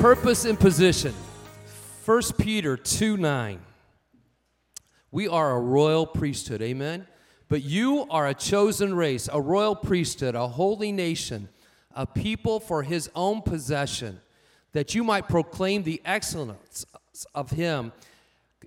Purpose 0.00 0.44
and 0.44 0.58
position. 0.60 1.12
1 2.04 2.22
Peter 2.38 2.76
2 2.76 3.16
9. 3.16 3.58
We 5.10 5.26
are 5.26 5.56
a 5.56 5.60
royal 5.60 6.06
priesthood, 6.06 6.62
amen? 6.62 7.08
But 7.48 7.64
you 7.64 8.06
are 8.08 8.28
a 8.28 8.32
chosen 8.32 8.94
race, 8.94 9.28
a 9.32 9.40
royal 9.40 9.74
priesthood, 9.74 10.36
a 10.36 10.46
holy 10.46 10.92
nation, 10.92 11.48
a 11.96 12.06
people 12.06 12.60
for 12.60 12.84
his 12.84 13.10
own 13.16 13.42
possession, 13.42 14.20
that 14.70 14.94
you 14.94 15.02
might 15.02 15.28
proclaim 15.28 15.82
the 15.82 16.00
excellence 16.04 16.86
of 17.34 17.50
him 17.50 17.90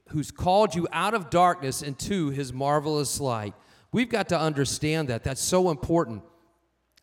who's 0.09 0.31
called 0.31 0.75
you 0.75 0.85
out 0.91 1.13
of 1.13 1.29
darkness 1.29 1.81
into 1.81 2.31
his 2.31 2.51
marvelous 2.51 3.21
light. 3.21 3.53
We've 3.93 4.09
got 4.09 4.27
to 4.29 4.37
understand 4.37 5.07
that. 5.07 5.23
That's 5.23 5.41
so 5.41 5.69
important 5.69 6.23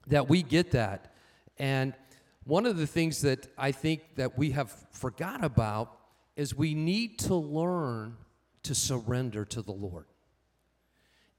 that 0.06 0.29
we 0.29 0.42
get 0.42 0.73
that. 0.73 1.15
And 1.59 1.95
one 2.48 2.65
of 2.65 2.79
the 2.79 2.87
things 2.87 3.20
that 3.20 3.47
I 3.59 3.73
think 3.73 4.16
that 4.16 4.38
we 4.38 4.52
have 4.52 4.75
forgot 4.91 5.45
about 5.45 5.95
is 6.34 6.55
we 6.55 6.73
need 6.73 7.19
to 7.19 7.34
learn 7.34 8.16
to 8.62 8.75
surrender 8.75 9.45
to 9.45 9.61
the 9.61 9.73
Lord. 9.73 10.06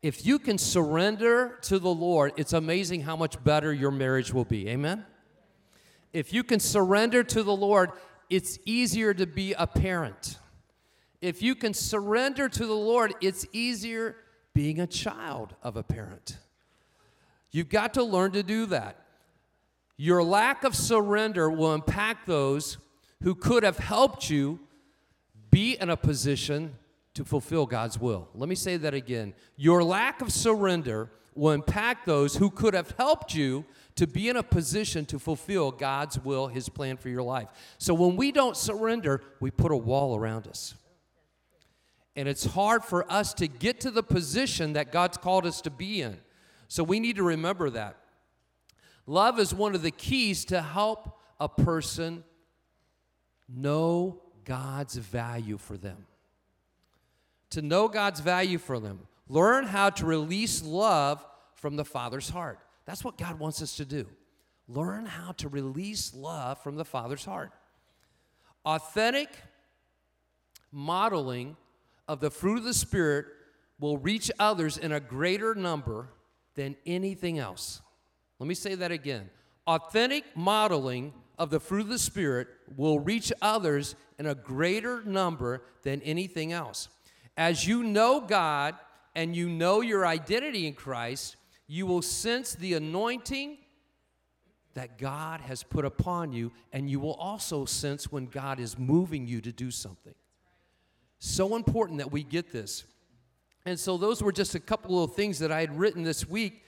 If 0.04 0.24
you 0.24 0.38
can 0.38 0.60
surrender 0.60 1.58
to 1.64 1.80
the 1.80 1.90
Lord, 1.90 2.34
it's 2.38 2.54
amazing 2.54 3.02
how 3.02 3.16
much 3.16 3.44
better 3.44 3.74
your 3.74 3.90
marriage 3.90 4.32
will 4.32 4.46
be. 4.46 4.70
Amen? 4.70 5.04
If 6.14 6.32
you 6.32 6.44
can 6.44 6.60
surrender 6.60 7.24
to 7.24 7.42
the 7.42 7.56
Lord, 7.56 7.90
it's 8.30 8.60
easier 8.68 9.12
to 9.16 9.26
be 9.26 9.54
a 9.54 9.66
parent. 9.66 10.38
If 11.22 11.42
you 11.42 11.56
can 11.56 11.74
surrender 11.74 12.48
to 12.50 12.66
the 12.68 12.76
Lord, 12.76 13.16
it's 13.20 13.48
easier 13.52 14.16
being 14.54 14.80
a 14.80 14.88
child 14.88 15.56
of 15.64 15.76
a 15.76 15.82
parent. 15.82 16.38
You've 17.50 17.70
got 17.70 17.96
to 17.96 18.04
learn 18.04 18.34
to 18.34 18.44
do 18.44 18.68
that. 18.68 19.09
Your 20.02 20.24
lack 20.24 20.64
of 20.64 20.78
surrender 20.78 21.50
will 21.50 21.74
impact 21.74 22.26
those 22.26 22.78
who 23.22 23.36
could 23.36 23.64
have 23.64 23.80
helped 23.80 24.30
you 24.30 24.62
be 25.52 25.74
in 25.74 25.90
a 25.90 25.98
position 25.98 26.76
to 27.16 27.26
fulfill 27.26 27.66
God's 27.66 28.00
will. 28.00 28.30
Let 28.34 28.48
me 28.48 28.56
say 28.56 28.78
that 28.78 28.94
again. 28.94 29.34
Your 29.58 29.84
lack 29.84 30.22
of 30.22 30.32
surrender 30.32 31.12
will 31.36 31.52
impact 31.52 32.06
those 32.06 32.38
who 32.38 32.50
could 32.50 32.74
have 32.76 32.92
helped 32.92 33.36
you 33.36 33.66
to 33.96 34.08
be 34.08 34.30
in 34.30 34.38
a 34.38 34.42
position 34.42 35.06
to 35.08 35.20
fulfill 35.20 35.70
God's 35.70 36.18
will, 36.18 36.48
His 36.48 36.70
plan 36.70 36.96
for 36.96 37.10
your 37.10 37.24
life. 37.24 37.50
So 37.78 37.94
when 37.94 38.16
we 38.16 38.32
don't 38.32 38.56
surrender, 38.56 39.22
we 39.42 39.52
put 39.52 39.74
a 39.74 39.78
wall 39.78 40.16
around 40.16 40.48
us. 40.48 40.76
And 42.16 42.30
it's 42.30 42.46
hard 42.46 42.86
for 42.86 43.06
us 43.12 43.34
to 43.34 43.50
get 43.50 43.82
to 43.82 43.92
the 43.92 44.04
position 44.04 44.72
that 44.74 44.94
God's 44.94 45.18
called 45.18 45.46
us 45.46 45.60
to 45.60 45.70
be 45.70 46.02
in. 46.02 46.20
So 46.70 46.86
we 46.86 47.02
need 47.02 47.18
to 47.18 47.24
remember 47.24 47.70
that. 47.72 47.98
Love 49.10 49.40
is 49.40 49.56
one 49.56 49.74
of 49.74 49.82
the 49.82 49.90
keys 49.90 50.46
to 50.46 50.62
help 50.62 51.18
a 51.40 51.50
person 51.50 52.24
know 53.52 54.22
God's 54.46 54.98
value 54.98 55.58
for 55.58 55.78
them. 55.78 56.06
To 57.50 57.64
know 57.64 57.88
God's 57.88 58.20
value 58.20 58.60
for 58.60 58.80
them. 58.80 59.00
Learn 59.28 59.66
how 59.66 59.90
to 59.90 60.06
release 60.06 60.62
love 60.62 61.26
from 61.56 61.76
the 61.76 61.84
Father's 61.84 62.30
heart. 62.30 62.60
That's 62.86 63.04
what 63.04 63.18
God 63.18 63.40
wants 63.40 63.64
us 63.64 63.78
to 63.78 63.86
do. 63.86 64.06
Learn 64.68 65.08
how 65.08 65.32
to 65.38 65.50
release 65.50 66.14
love 66.14 66.62
from 66.62 66.76
the 66.76 66.86
Father's 66.86 67.26
heart. 67.26 67.50
Authentic 68.64 69.30
modeling 70.72 71.58
of 72.08 72.20
the 72.20 72.30
fruit 72.30 72.60
of 72.60 72.64
the 72.64 72.76
Spirit 72.76 73.26
will 73.80 73.98
reach 73.98 74.30
others 74.38 74.78
in 74.78 74.92
a 74.92 75.00
greater 75.00 75.56
number 75.56 76.10
than 76.54 76.76
anything 76.86 77.40
else. 77.40 77.82
Let 78.40 78.48
me 78.48 78.56
say 78.56 78.76
that 78.76 78.92
again. 78.92 79.30
Authentic 79.68 80.24
modeling 80.36 81.14
of 81.38 81.50
the 81.50 81.60
fruit 81.60 81.82
of 81.82 81.90
the 81.90 82.00
Spirit 82.00 82.48
will 82.76 83.00
reach 83.00 83.32
others 83.42 83.96
in 84.18 84.26
a 84.26 84.36
greater 84.36 85.04
number 85.04 85.62
than 85.84 86.02
anything 86.02 86.52
else. 86.52 86.90
As 87.38 87.68
you 87.68 87.84
know 87.84 88.20
God 88.20 88.76
and 89.16 89.36
you 89.36 89.48
know 89.50 89.82
your 89.82 90.06
identity 90.06 90.68
in 90.68 90.74
Christ, 90.74 91.36
you 91.68 91.86
will 91.86 92.02
sense 92.02 92.56
the 92.56 92.74
anointing 92.74 93.58
that 94.74 94.98
God 94.98 95.42
has 95.42 95.64
put 95.64 95.86
upon 95.86 96.32
you, 96.32 96.52
and 96.72 96.90
you 96.90 97.00
will 97.00 97.16
also 97.16 97.66
sense 97.66 98.12
when 98.12 98.28
God 98.28 98.60
is 98.60 98.78
moving 98.78 99.28
you 99.28 99.42
to 99.42 99.52
do 99.52 99.72
something. 99.72 100.14
So 101.20 101.56
important 101.56 102.00
that 102.00 102.12
we 102.12 102.24
get 102.24 102.52
this. 102.52 102.86
And 103.66 103.80
so, 103.80 103.98
those 103.98 104.24
were 104.24 104.32
just 104.32 104.56
a 104.56 104.60
couple 104.60 105.04
of 105.04 105.16
things 105.16 105.40
that 105.40 105.52
I 105.52 105.60
had 105.60 105.78
written 105.78 106.04
this 106.04 106.28
week 106.28 106.64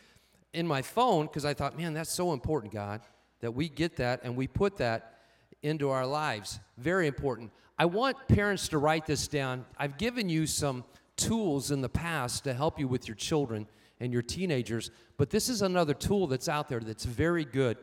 in 0.53 0.67
my 0.67 0.81
phone 0.81 1.27
because 1.27 1.45
I 1.45 1.53
thought, 1.53 1.77
man, 1.77 1.93
that's 1.93 2.11
so 2.11 2.33
important, 2.33 2.73
God, 2.73 3.01
that 3.39 3.51
we 3.51 3.69
get 3.69 3.97
that 3.97 4.21
and 4.23 4.35
we 4.35 4.47
put 4.47 4.77
that 4.77 5.19
into 5.61 5.89
our 5.89 6.05
lives. 6.05 6.59
Very 6.77 7.07
important. 7.07 7.51
I 7.77 7.85
want 7.85 8.17
parents 8.27 8.67
to 8.69 8.77
write 8.77 9.05
this 9.05 9.27
down. 9.27 9.65
I've 9.77 9.97
given 9.97 10.29
you 10.29 10.45
some 10.45 10.83
tools 11.15 11.71
in 11.71 11.81
the 11.81 11.89
past 11.89 12.43
to 12.43 12.53
help 12.53 12.79
you 12.79 12.87
with 12.87 13.07
your 13.07 13.15
children 13.15 13.67
and 13.99 14.11
your 14.11 14.21
teenagers, 14.21 14.89
but 15.17 15.29
this 15.29 15.49
is 15.49 15.61
another 15.61 15.93
tool 15.93 16.27
that's 16.27 16.49
out 16.49 16.67
there 16.67 16.79
that's 16.79 17.05
very 17.05 17.45
good 17.45 17.77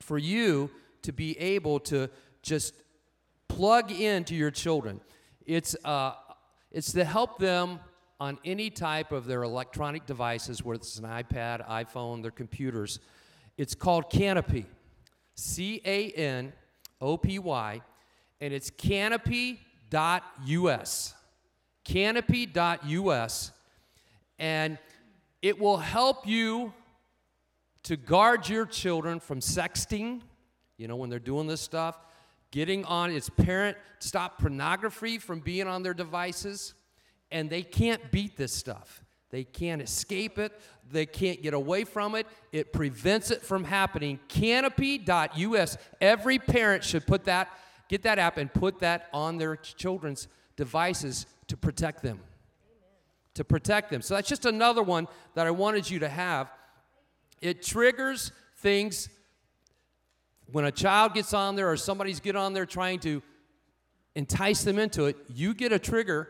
for 0.00 0.18
you 0.18 0.70
to 1.02 1.12
be 1.12 1.38
able 1.38 1.80
to 1.80 2.10
just 2.42 2.74
plug 3.48 3.90
into 3.90 4.34
your 4.34 4.50
children. 4.50 5.00
It's, 5.46 5.74
uh, 5.84 6.12
it's 6.70 6.92
to 6.92 7.04
help 7.04 7.38
them 7.38 7.80
on 8.22 8.38
any 8.44 8.70
type 8.70 9.10
of 9.10 9.26
their 9.26 9.42
electronic 9.42 10.06
devices, 10.06 10.62
whether 10.62 10.76
it's 10.76 10.96
an 10.96 11.04
iPad, 11.04 11.68
iPhone, 11.68 12.22
their 12.22 12.30
computers. 12.30 13.00
It's 13.58 13.74
called 13.74 14.10
Canopy, 14.10 14.64
C 15.34 15.80
A 15.84 16.12
N 16.12 16.52
O 17.00 17.16
P 17.16 17.40
Y, 17.40 17.82
and 18.40 18.54
it's 18.54 18.70
canopy.us. 18.70 19.64
Canopy.us. 21.82 23.50
And 24.38 24.78
it 25.42 25.58
will 25.58 25.78
help 25.78 26.24
you 26.24 26.72
to 27.82 27.96
guard 27.96 28.48
your 28.48 28.66
children 28.66 29.18
from 29.18 29.40
sexting, 29.40 30.20
you 30.76 30.86
know, 30.86 30.94
when 30.94 31.10
they're 31.10 31.18
doing 31.18 31.48
this 31.48 31.60
stuff, 31.60 31.96
getting 32.52 32.84
on 32.84 33.10
its 33.10 33.28
parent, 33.28 33.76
stop 33.98 34.38
pornography 34.38 35.18
from 35.18 35.40
being 35.40 35.66
on 35.66 35.82
their 35.82 35.92
devices 35.92 36.74
and 37.32 37.50
they 37.50 37.62
can't 37.62 38.10
beat 38.10 38.36
this 38.36 38.52
stuff. 38.52 39.02
They 39.30 39.44
can't 39.44 39.80
escape 39.80 40.38
it. 40.38 40.52
They 40.90 41.06
can't 41.06 41.42
get 41.42 41.54
away 41.54 41.84
from 41.84 42.14
it. 42.14 42.26
It 42.52 42.72
prevents 42.72 43.30
it 43.30 43.42
from 43.42 43.64
happening. 43.64 44.20
Canopy.us. 44.28 45.78
Every 46.00 46.38
parent 46.38 46.84
should 46.84 47.06
put 47.06 47.24
that, 47.24 47.48
get 47.88 48.02
that 48.02 48.18
app 48.18 48.36
and 48.36 48.52
put 48.52 48.80
that 48.80 49.08
on 49.12 49.38
their 49.38 49.56
children's 49.56 50.28
devices 50.56 51.26
to 51.46 51.56
protect 51.56 52.02
them. 52.02 52.18
Amen. 52.18 52.90
To 53.34 53.44
protect 53.44 53.90
them. 53.90 54.02
So 54.02 54.14
that's 54.14 54.28
just 54.28 54.44
another 54.44 54.82
one 54.82 55.08
that 55.34 55.46
I 55.46 55.50
wanted 55.50 55.88
you 55.88 55.98
to 56.00 56.08
have. 56.10 56.50
It 57.40 57.62
triggers 57.62 58.32
things 58.58 59.08
when 60.52 60.66
a 60.66 60.70
child 60.70 61.14
gets 61.14 61.32
on 61.32 61.56
there 61.56 61.70
or 61.70 61.78
somebody's 61.78 62.20
get 62.20 62.36
on 62.36 62.52
there 62.52 62.66
trying 62.66 63.00
to 63.00 63.22
entice 64.14 64.62
them 64.62 64.78
into 64.78 65.06
it, 65.06 65.16
you 65.28 65.54
get 65.54 65.72
a 65.72 65.78
trigger 65.78 66.28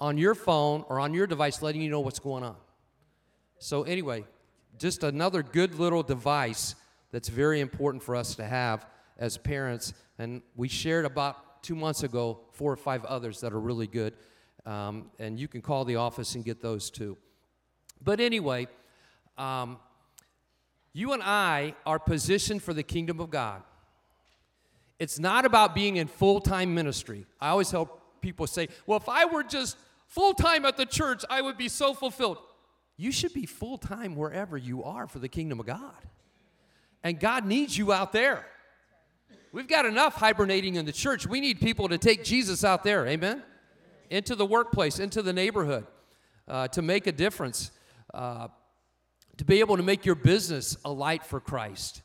on 0.00 0.18
your 0.18 0.34
phone 0.34 0.84
or 0.88 1.00
on 1.00 1.14
your 1.14 1.26
device 1.26 1.62
letting 1.62 1.80
you 1.80 1.90
know 1.90 2.00
what's 2.00 2.18
going 2.18 2.44
on. 2.44 2.56
So, 3.58 3.82
anyway, 3.82 4.24
just 4.78 5.02
another 5.02 5.42
good 5.42 5.74
little 5.74 6.02
device 6.02 6.74
that's 7.10 7.28
very 7.28 7.60
important 7.60 8.02
for 8.02 8.14
us 8.14 8.34
to 8.36 8.44
have 8.44 8.86
as 9.18 9.36
parents. 9.36 9.92
And 10.18 10.42
we 10.54 10.68
shared 10.68 11.04
about 11.04 11.62
two 11.62 11.74
months 11.74 12.02
ago 12.02 12.40
four 12.52 12.72
or 12.72 12.76
five 12.76 13.04
others 13.04 13.40
that 13.40 13.52
are 13.52 13.60
really 13.60 13.86
good. 13.86 14.14
Um, 14.64 15.10
and 15.18 15.38
you 15.38 15.48
can 15.48 15.62
call 15.62 15.84
the 15.84 15.96
office 15.96 16.34
and 16.34 16.44
get 16.44 16.60
those 16.60 16.90
too. 16.90 17.16
But 18.02 18.20
anyway, 18.20 18.68
um, 19.36 19.78
you 20.92 21.12
and 21.12 21.22
I 21.22 21.74
are 21.86 21.98
positioned 21.98 22.62
for 22.62 22.74
the 22.74 22.82
kingdom 22.82 23.20
of 23.20 23.30
God. 23.30 23.62
It's 24.98 25.18
not 25.18 25.44
about 25.44 25.74
being 25.74 25.96
in 25.96 26.06
full 26.06 26.40
time 26.40 26.74
ministry. 26.74 27.26
I 27.40 27.50
always 27.50 27.70
help 27.70 28.20
people 28.20 28.46
say, 28.46 28.68
well, 28.86 28.98
if 28.98 29.08
I 29.08 29.24
were 29.24 29.42
just 29.42 29.76
full 30.08 30.34
time 30.34 30.64
at 30.64 30.76
the 30.76 30.86
church, 30.86 31.24
I 31.30 31.40
would 31.40 31.56
be 31.56 31.68
so 31.68 31.94
fulfilled. 31.94 32.38
You 32.96 33.12
should 33.12 33.32
be 33.32 33.46
full 33.46 33.78
time 33.78 34.16
wherever 34.16 34.56
you 34.56 34.82
are 34.82 35.06
for 35.06 35.20
the 35.20 35.28
kingdom 35.28 35.60
of 35.60 35.66
God. 35.66 35.94
And 37.04 37.20
God 37.20 37.46
needs 37.46 37.78
you 37.78 37.92
out 37.92 38.12
there. 38.12 38.44
We've 39.52 39.68
got 39.68 39.86
enough 39.86 40.14
hibernating 40.14 40.74
in 40.74 40.84
the 40.84 40.92
church. 40.92 41.26
We 41.26 41.40
need 41.40 41.60
people 41.60 41.88
to 41.88 41.96
take 41.96 42.24
Jesus 42.24 42.64
out 42.64 42.82
there, 42.82 43.06
amen? 43.06 43.42
Into 44.10 44.34
the 44.34 44.44
workplace, 44.44 44.98
into 44.98 45.22
the 45.22 45.32
neighborhood, 45.32 45.86
uh, 46.48 46.68
to 46.68 46.82
make 46.82 47.06
a 47.06 47.12
difference, 47.12 47.70
uh, 48.12 48.48
to 49.36 49.44
be 49.44 49.60
able 49.60 49.76
to 49.76 49.82
make 49.82 50.04
your 50.04 50.16
business 50.16 50.76
a 50.84 50.90
light 50.90 51.24
for 51.24 51.40
Christ. 51.40 52.02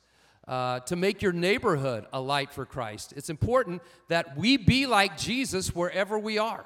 Uh, 0.47 0.81
to 0.81 0.97
make 0.97 1.21
your 1.21 1.31
neighborhood 1.31 2.05
a 2.11 2.19
light 2.19 2.51
for 2.51 2.65
Christ. 2.65 3.13
It's 3.15 3.29
important 3.29 3.81
that 4.09 4.37
we 4.37 4.57
be 4.57 4.85
like 4.85 5.17
Jesus 5.17 5.73
wherever 5.73 6.19
we 6.19 6.37
are. 6.37 6.65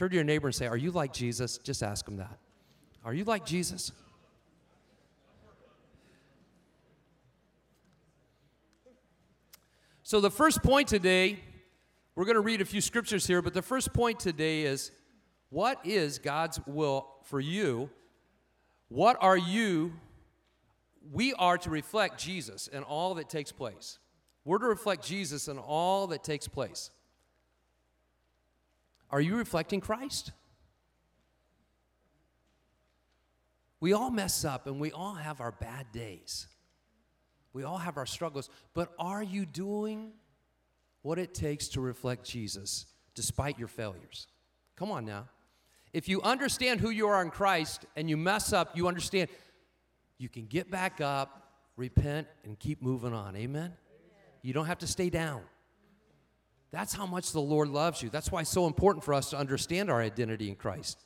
Turn 0.00 0.08
to 0.08 0.14
your 0.14 0.24
neighbor 0.24 0.48
and 0.48 0.54
say, 0.54 0.66
Are 0.66 0.78
you 0.78 0.92
like 0.92 1.12
Jesus? 1.12 1.58
Just 1.58 1.82
ask 1.82 2.08
him 2.08 2.16
that. 2.16 2.38
Are 3.04 3.12
you 3.12 3.24
like 3.24 3.44
Jesus? 3.44 3.92
So, 10.02 10.22
the 10.22 10.30
first 10.30 10.62
point 10.62 10.88
today, 10.88 11.38
we're 12.14 12.24
going 12.24 12.36
to 12.36 12.40
read 12.40 12.62
a 12.62 12.64
few 12.64 12.80
scriptures 12.80 13.26
here, 13.26 13.42
but 13.42 13.52
the 13.52 13.60
first 13.60 13.92
point 13.92 14.18
today 14.18 14.62
is 14.62 14.90
what 15.50 15.84
is 15.84 16.18
God's 16.18 16.58
will 16.66 17.06
for 17.24 17.38
you? 17.38 17.90
What 18.88 19.18
are 19.20 19.36
you? 19.36 19.92
We 21.12 21.34
are 21.34 21.58
to 21.58 21.68
reflect 21.68 22.18
Jesus 22.18 22.68
in 22.68 22.84
all 22.84 23.16
that 23.16 23.28
takes 23.28 23.52
place. 23.52 23.98
We're 24.46 24.60
to 24.60 24.66
reflect 24.66 25.04
Jesus 25.04 25.46
in 25.46 25.58
all 25.58 26.06
that 26.06 26.24
takes 26.24 26.48
place. 26.48 26.90
Are 29.10 29.20
you 29.20 29.36
reflecting 29.36 29.80
Christ? 29.80 30.32
We 33.80 33.92
all 33.92 34.10
mess 34.10 34.44
up 34.44 34.66
and 34.66 34.78
we 34.78 34.92
all 34.92 35.14
have 35.14 35.40
our 35.40 35.52
bad 35.52 35.90
days. 35.92 36.46
We 37.52 37.64
all 37.64 37.78
have 37.78 37.96
our 37.96 38.06
struggles. 38.06 38.50
But 38.74 38.92
are 38.98 39.22
you 39.22 39.46
doing 39.46 40.12
what 41.02 41.18
it 41.18 41.34
takes 41.34 41.68
to 41.68 41.80
reflect 41.80 42.24
Jesus 42.24 42.86
despite 43.14 43.58
your 43.58 43.68
failures? 43.68 44.26
Come 44.76 44.90
on 44.90 45.04
now. 45.04 45.28
If 45.92 46.08
you 46.08 46.22
understand 46.22 46.80
who 46.80 46.90
you 46.90 47.08
are 47.08 47.22
in 47.22 47.30
Christ 47.30 47.84
and 47.96 48.08
you 48.08 48.16
mess 48.16 48.52
up, 48.52 48.76
you 48.76 48.86
understand 48.86 49.28
you 50.18 50.28
can 50.28 50.46
get 50.46 50.70
back 50.70 51.00
up, 51.00 51.54
repent, 51.76 52.28
and 52.44 52.58
keep 52.58 52.80
moving 52.82 53.12
on. 53.12 53.34
Amen? 53.34 53.72
You 54.42 54.52
don't 54.52 54.66
have 54.66 54.78
to 54.78 54.86
stay 54.86 55.10
down. 55.10 55.42
That's 56.72 56.92
how 56.92 57.06
much 57.06 57.32
the 57.32 57.40
Lord 57.40 57.68
loves 57.68 58.02
you. 58.02 58.10
That's 58.10 58.30
why 58.30 58.42
it's 58.42 58.50
so 58.50 58.66
important 58.66 59.04
for 59.04 59.14
us 59.14 59.30
to 59.30 59.36
understand 59.36 59.90
our 59.90 60.00
identity 60.00 60.48
in 60.48 60.54
Christ. 60.54 61.04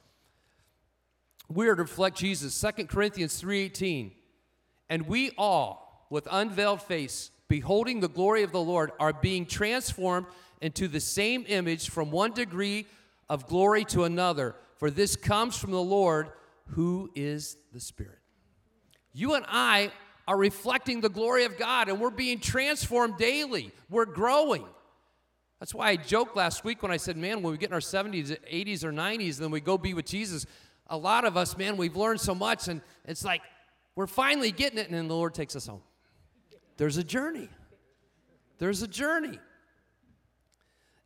We 1.48 1.68
are 1.68 1.74
to 1.74 1.82
reflect 1.82 2.18
Jesus. 2.18 2.54
2 2.54 2.88
Corinthians 2.88 3.40
3:18. 3.40 4.12
And 4.88 5.06
we 5.06 5.30
all, 5.38 6.06
with 6.10 6.28
unveiled 6.30 6.82
face, 6.82 7.30
beholding 7.48 8.00
the 8.00 8.08
glory 8.08 8.42
of 8.42 8.52
the 8.52 8.60
Lord, 8.60 8.92
are 9.00 9.12
being 9.12 9.46
transformed 9.46 10.26
into 10.60 10.88
the 10.88 11.00
same 11.00 11.44
image 11.48 11.90
from 11.90 12.10
one 12.10 12.32
degree 12.32 12.86
of 13.28 13.46
glory 13.46 13.84
to 13.86 14.04
another. 14.04 14.54
For 14.76 14.90
this 14.90 15.16
comes 15.16 15.56
from 15.56 15.70
the 15.70 15.82
Lord, 15.82 16.30
who 16.68 17.10
is 17.14 17.56
the 17.72 17.80
Spirit. 17.80 18.18
You 19.12 19.34
and 19.34 19.46
I 19.48 19.92
are 20.26 20.36
reflecting 20.36 21.00
the 21.00 21.08
glory 21.08 21.44
of 21.44 21.56
God, 21.56 21.88
and 21.88 22.00
we're 22.00 22.10
being 22.10 22.40
transformed 22.40 23.16
daily. 23.16 23.72
We're 23.88 24.06
growing. 24.06 24.64
That's 25.60 25.74
why 25.74 25.90
I 25.90 25.96
joked 25.96 26.36
last 26.36 26.64
week 26.64 26.82
when 26.82 26.92
I 26.92 26.96
said, 26.96 27.16
man, 27.16 27.42
when 27.42 27.52
we 27.52 27.58
get 27.58 27.70
in 27.70 27.74
our 27.74 27.80
70s, 27.80 28.36
80s, 28.52 28.84
or 28.84 28.92
90s, 28.92 29.38
then 29.38 29.50
we 29.50 29.60
go 29.60 29.78
be 29.78 29.94
with 29.94 30.04
Jesus. 30.04 30.46
A 30.88 30.96
lot 30.96 31.24
of 31.24 31.36
us, 31.36 31.56
man, 31.56 31.76
we've 31.76 31.96
learned 31.96 32.20
so 32.20 32.34
much, 32.34 32.68
and 32.68 32.80
it's 33.06 33.24
like 33.24 33.40
we're 33.94 34.06
finally 34.06 34.50
getting 34.50 34.78
it, 34.78 34.86
and 34.86 34.94
then 34.94 35.08
the 35.08 35.14
Lord 35.14 35.34
takes 35.34 35.56
us 35.56 35.66
home. 35.66 35.82
There's 36.76 36.96
a 36.96 37.04
journey. 37.04 37.48
There's 38.58 38.82
a 38.82 38.88
journey. 38.88 39.38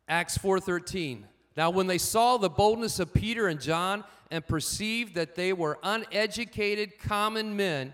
Acts 0.07 0.37
4:13. 0.37 1.25
Now 1.55 1.69
when 1.69 1.87
they 1.87 1.97
saw 1.97 2.37
the 2.37 2.49
boldness 2.49 2.99
of 2.99 3.13
Peter 3.13 3.47
and 3.47 3.61
John 3.61 4.03
and 4.31 4.45
perceived 4.45 5.15
that 5.15 5.35
they 5.35 5.53
were 5.53 5.77
uneducated 5.83 6.97
common 6.99 7.55
men, 7.55 7.93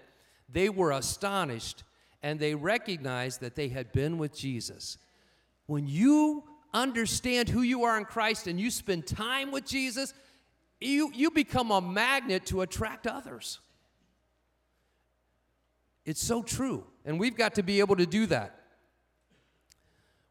they 0.49 0.69
were 0.69 0.91
astonished 0.91 1.83
and 2.23 2.39
they 2.39 2.55
recognized 2.55 3.41
that 3.41 3.55
they 3.55 3.67
had 3.67 3.91
been 3.91 4.17
with 4.17 4.35
Jesus. 4.35 4.97
When 5.67 5.88
you 5.88 6.44
understand 6.73 7.50
who 7.50 7.62
you 7.62 7.83
are 7.85 7.97
in 7.97 8.06
Christ 8.06 8.47
and 8.47 8.59
you 8.59 8.69
spend 8.69 9.07
time 9.07 9.51
with 9.51 9.65
Jesus, 9.65 10.13
you, 10.79 11.12
you 11.13 11.31
become 11.31 11.71
a 11.71 11.81
magnet 11.81 12.45
to 12.47 12.62
attract 12.62 13.07
others. 13.07 13.59
It's 16.06 16.21
so 16.21 16.44
true. 16.44 16.85
And 17.03 17.19
we've 17.19 17.35
got 17.35 17.56
to 17.56 17.63
be 17.63 17.79
able 17.79 17.95
to 17.95 18.06
do 18.06 18.27
that. 18.27 18.59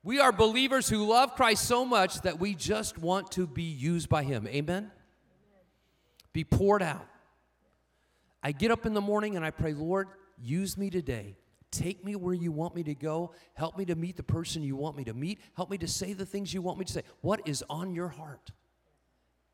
We 0.03 0.21
are 0.21 0.33
believers 0.33 0.89
who 0.89 1.07
love 1.07 1.35
Christ 1.35 1.65
so 1.65 1.85
much 1.85 2.21
that 2.21 2.39
we 2.39 2.55
just 2.55 2.99
want 2.99 3.33
to 3.33 3.47
be 3.47 3.63
used 3.63 4.09
by 4.09 4.23
Him. 4.23 4.47
Amen? 4.47 4.91
Be 6.33 6.45
poured 6.45 6.83
out. 6.83 7.07
I 8.43 8.53
get 8.53 8.71
up 8.71 8.85
in 8.85 8.93
the 8.93 9.01
morning 9.01 9.35
and 9.35 9.45
I 9.45 9.51
pray, 9.51 9.73
Lord, 9.73 10.09
use 10.39 10.77
me 10.77 10.91
today. 10.91 11.37
Take 11.75 12.05
me 12.05 12.15
where 12.15 12.35
you 12.35 12.53
want 12.53 12.77
me 12.77 12.85
to 12.85 12.95
go. 12.95 13.33
Help 13.55 13.77
me 13.77 13.85
to 13.87 13.97
meet 13.97 14.17
the 14.17 14.23
person 14.23 14.63
you 14.63 14.77
want 14.77 14.97
me 14.97 15.03
to 15.05 15.13
meet. 15.13 15.41
Help 15.57 15.71
me 15.71 15.79
to 15.79 15.89
say 15.89 16.13
the 16.13 16.25
things 16.25 16.55
you 16.55 16.63
want 16.63 16.79
me 16.79 16.85
to 16.85 16.93
say. 16.93 17.03
What 17.21 17.49
is 17.49 17.65
on 17.69 17.95
your 17.95 18.09
heart? 18.09 18.53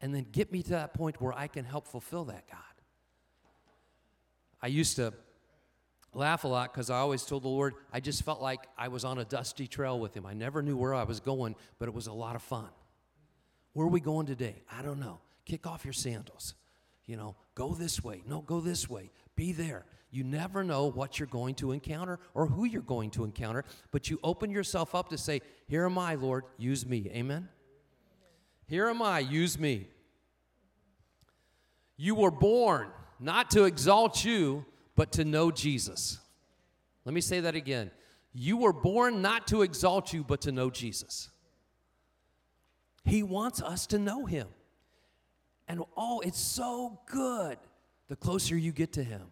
And 0.02 0.14
then 0.14 0.26
get 0.30 0.52
me 0.52 0.62
to 0.64 0.70
that 0.70 0.92
point 0.92 1.18
where 1.20 1.32
I 1.32 1.46
can 1.46 1.64
help 1.64 1.88
fulfill 1.88 2.26
that, 2.26 2.46
God. 2.50 2.58
I 4.60 4.66
used 4.66 4.96
to 4.96 5.14
laugh 6.12 6.44
a 6.44 6.48
lot 6.48 6.74
because 6.74 6.90
I 6.90 6.98
always 6.98 7.24
told 7.24 7.42
the 7.42 7.48
Lord, 7.48 7.74
I 7.90 8.00
just 8.00 8.22
felt 8.22 8.42
like 8.42 8.66
I 8.76 8.88
was 8.88 9.02
on 9.02 9.18
a 9.18 9.24
dusty 9.24 9.66
trail 9.66 9.98
with 9.98 10.14
Him. 10.14 10.26
I 10.26 10.34
never 10.34 10.62
knew 10.62 10.76
where 10.76 10.94
I 10.94 11.04
was 11.04 11.20
going, 11.20 11.56
but 11.78 11.88
it 11.88 11.94
was 11.94 12.06
a 12.06 12.12
lot 12.12 12.36
of 12.36 12.42
fun. 12.42 12.68
Where 13.72 13.86
are 13.86 13.90
we 13.90 14.00
going 14.00 14.26
today? 14.26 14.62
I 14.70 14.82
don't 14.82 15.00
know. 15.00 15.20
Kick 15.46 15.66
off 15.66 15.86
your 15.86 15.94
sandals. 15.94 16.54
You 17.06 17.16
know, 17.16 17.36
go 17.54 17.72
this 17.72 18.04
way. 18.04 18.22
No, 18.26 18.42
go 18.42 18.60
this 18.60 18.90
way. 18.90 19.10
Be 19.36 19.52
there. 19.52 19.86
You 20.10 20.24
never 20.24 20.64
know 20.64 20.90
what 20.90 21.18
you're 21.18 21.28
going 21.28 21.54
to 21.56 21.72
encounter 21.72 22.18
or 22.34 22.46
who 22.46 22.64
you're 22.64 22.82
going 22.82 23.10
to 23.12 23.24
encounter, 23.24 23.64
but 23.92 24.10
you 24.10 24.18
open 24.24 24.50
yourself 24.50 24.94
up 24.94 25.08
to 25.10 25.18
say, 25.18 25.40
Here 25.68 25.84
am 25.84 25.98
I, 25.98 26.16
Lord, 26.16 26.44
use 26.58 26.84
me. 26.84 27.10
Amen? 27.14 27.48
Here 28.66 28.88
am 28.88 29.02
I, 29.02 29.20
use 29.20 29.58
me. 29.58 29.88
You 31.96 32.14
were 32.14 32.30
born 32.30 32.88
not 33.20 33.50
to 33.52 33.64
exalt 33.64 34.24
you, 34.24 34.64
but 34.96 35.12
to 35.12 35.24
know 35.24 35.50
Jesus. 35.50 36.18
Let 37.04 37.14
me 37.14 37.20
say 37.20 37.40
that 37.40 37.54
again. 37.54 37.90
You 38.32 38.56
were 38.56 38.72
born 38.72 39.22
not 39.22 39.46
to 39.48 39.62
exalt 39.62 40.12
you, 40.12 40.24
but 40.24 40.40
to 40.42 40.52
know 40.52 40.70
Jesus. 40.70 41.30
He 43.04 43.22
wants 43.22 43.62
us 43.62 43.86
to 43.88 43.98
know 43.98 44.24
Him. 44.26 44.48
And 45.68 45.82
oh, 45.96 46.20
it's 46.20 46.40
so 46.40 47.00
good 47.06 47.58
the 48.08 48.16
closer 48.16 48.56
you 48.56 48.72
get 48.72 48.92
to 48.94 49.04
Him. 49.04 49.22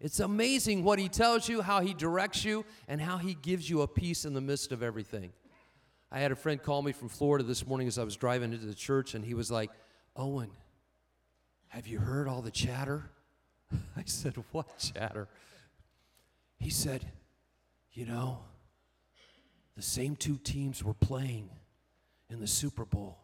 It's 0.00 0.20
amazing 0.20 0.84
what 0.84 0.98
He 0.98 1.08
tells 1.08 1.48
you, 1.48 1.62
how 1.62 1.80
He 1.80 1.94
directs 1.94 2.44
you, 2.44 2.64
and 2.88 3.00
how 3.00 3.18
He 3.18 3.34
gives 3.34 3.68
you 3.68 3.82
a 3.82 3.88
peace 3.88 4.24
in 4.24 4.34
the 4.34 4.40
midst 4.40 4.72
of 4.72 4.82
everything. 4.82 5.32
I 6.10 6.20
had 6.20 6.32
a 6.32 6.36
friend 6.36 6.62
call 6.62 6.82
me 6.82 6.92
from 6.92 7.08
Florida 7.08 7.44
this 7.44 7.66
morning 7.66 7.88
as 7.88 7.98
I 7.98 8.04
was 8.04 8.16
driving 8.16 8.52
into 8.52 8.66
the 8.66 8.74
church, 8.74 9.14
and 9.14 9.24
he 9.24 9.34
was 9.34 9.50
like, 9.50 9.70
Owen, 10.14 10.50
have 11.68 11.86
you 11.86 11.98
heard 11.98 12.28
all 12.28 12.42
the 12.42 12.50
chatter? 12.50 13.10
I 13.96 14.04
said, 14.04 14.36
What 14.52 14.78
chatter? 14.78 15.28
He 16.58 16.70
said, 16.70 17.04
You 17.92 18.06
know, 18.06 18.38
the 19.74 19.82
same 19.82 20.16
two 20.16 20.38
teams 20.38 20.82
were 20.82 20.94
playing 20.94 21.50
in 22.30 22.40
the 22.40 22.46
Super 22.46 22.84
Bowl 22.84 23.18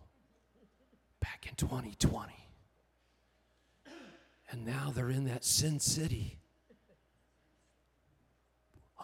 back 1.20 1.46
in 1.48 1.54
2020. 1.54 2.32
And 4.50 4.66
now 4.66 4.92
they're 4.94 5.08
in 5.08 5.24
that 5.24 5.44
sin 5.44 5.80
city. 5.80 6.41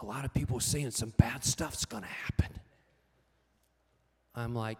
A 0.01 0.05
lot 0.05 0.25
of 0.25 0.33
people 0.33 0.59
saying 0.59 0.91
some 0.91 1.13
bad 1.17 1.43
stuff's 1.43 1.85
going 1.85 2.03
to 2.03 2.09
happen. 2.09 2.47
I'm 4.33 4.55
like, 4.55 4.77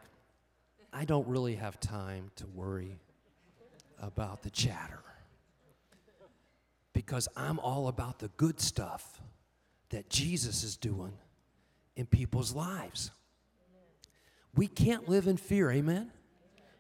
I 0.94 1.06
don't 1.06 1.28
really 1.28 1.56
have 1.56 1.80
time 1.80 2.32
to 2.38 2.48
worry 2.48 2.98
about 4.02 4.44
the 4.44 4.50
chatter 4.50 5.04
because 6.94 7.28
I'm 7.36 7.60
all 7.60 7.88
about 7.88 8.20
the 8.20 8.30
good 8.38 8.60
stuff 8.60 9.22
that 9.90 10.10
Jesus 10.10 10.64
is 10.64 10.78
doing 10.78 11.14
in 11.96 12.06
people's 12.06 12.54
lives. 12.54 13.12
We 14.56 14.68
can't 14.68 15.10
live 15.10 15.28
in 15.28 15.38
fear, 15.38 15.72
amen? 15.72 16.12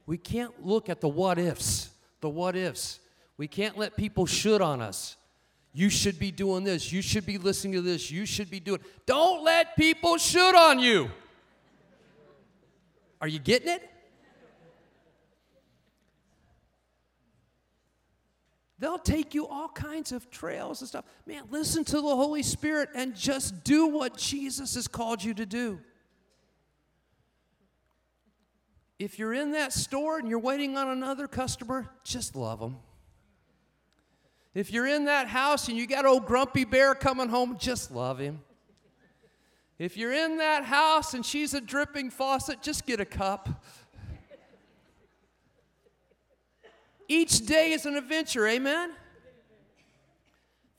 We 0.06 0.18
can't 0.18 0.66
look 0.66 0.90
at 0.90 1.02
the 1.02 1.08
what 1.08 1.38
ifs, 1.38 1.90
the 2.22 2.30
what 2.30 2.56
ifs. 2.56 3.00
We 3.38 3.48
can't 3.48 3.78
let 3.78 3.96
people 3.96 4.26
should 4.26 4.62
on 4.62 4.82
us. 4.82 5.18
You 5.80 5.90
should 5.90 6.20
be 6.20 6.30
doing 6.30 6.66
this. 6.66 6.92
You 6.92 7.02
should 7.02 7.26
be 7.26 7.38
listening 7.38 7.72
to 7.76 7.82
this. 7.82 8.12
You 8.12 8.26
should 8.26 8.52
be 8.52 8.60
doing. 8.60 8.82
Don't 9.06 9.46
let 9.46 9.78
people 9.78 10.18
shoot 10.18 10.54
on 10.54 10.78
you. 10.78 11.10
Are 13.22 13.30
you 13.30 13.40
getting 13.40 13.70
it? 13.70 13.90
They'll 18.78 18.98
take 18.98 19.34
you 19.34 19.48
all 19.48 19.70
kinds 19.70 20.12
of 20.12 20.30
trails 20.30 20.82
and 20.82 20.90
stuff. 20.90 21.06
Man, 21.26 21.44
listen 21.50 21.86
to 21.86 22.02
the 22.02 22.02
Holy 22.02 22.44
Spirit 22.44 22.90
and 22.94 23.16
just 23.16 23.64
do 23.64 23.88
what 23.88 24.18
Jesus 24.18 24.76
has 24.76 24.90
called 24.90 25.24
you 25.24 25.34
to 25.36 25.46
do. 25.46 25.80
If 29.00 29.18
you're 29.18 29.34
in 29.34 29.54
that 29.54 29.72
store 29.72 30.20
and 30.20 30.28
you're 30.28 30.40
waiting 30.40 30.76
on 30.76 30.90
another 30.90 31.30
customer, 31.30 31.90
just 32.04 32.36
love 32.36 32.60
them. 32.60 32.80
If 34.60 34.74
you're 34.74 34.88
in 34.88 35.06
that 35.06 35.30
house 35.30 35.70
and 35.70 35.78
you 35.78 35.88
got 35.88 36.06
old 36.06 36.26
grumpy 36.26 36.66
bear 36.66 36.94
coming 36.94 37.30
home, 37.30 37.56
just 37.58 37.92
love 37.92 38.20
him. 38.20 38.42
If 39.78 39.96
you're 39.96 40.12
in 40.12 40.40
that 40.40 40.66
house 40.66 41.14
and 41.14 41.26
she's 41.26 41.54
a 41.54 41.62
dripping 41.62 42.10
faucet, 42.10 42.62
just 42.62 42.86
get 42.86 43.00
a 43.00 43.06
cup. 43.06 43.64
Each 47.08 47.46
day 47.46 47.72
is 47.72 47.86
an 47.86 47.96
adventure, 47.96 48.46
amen? 48.50 48.92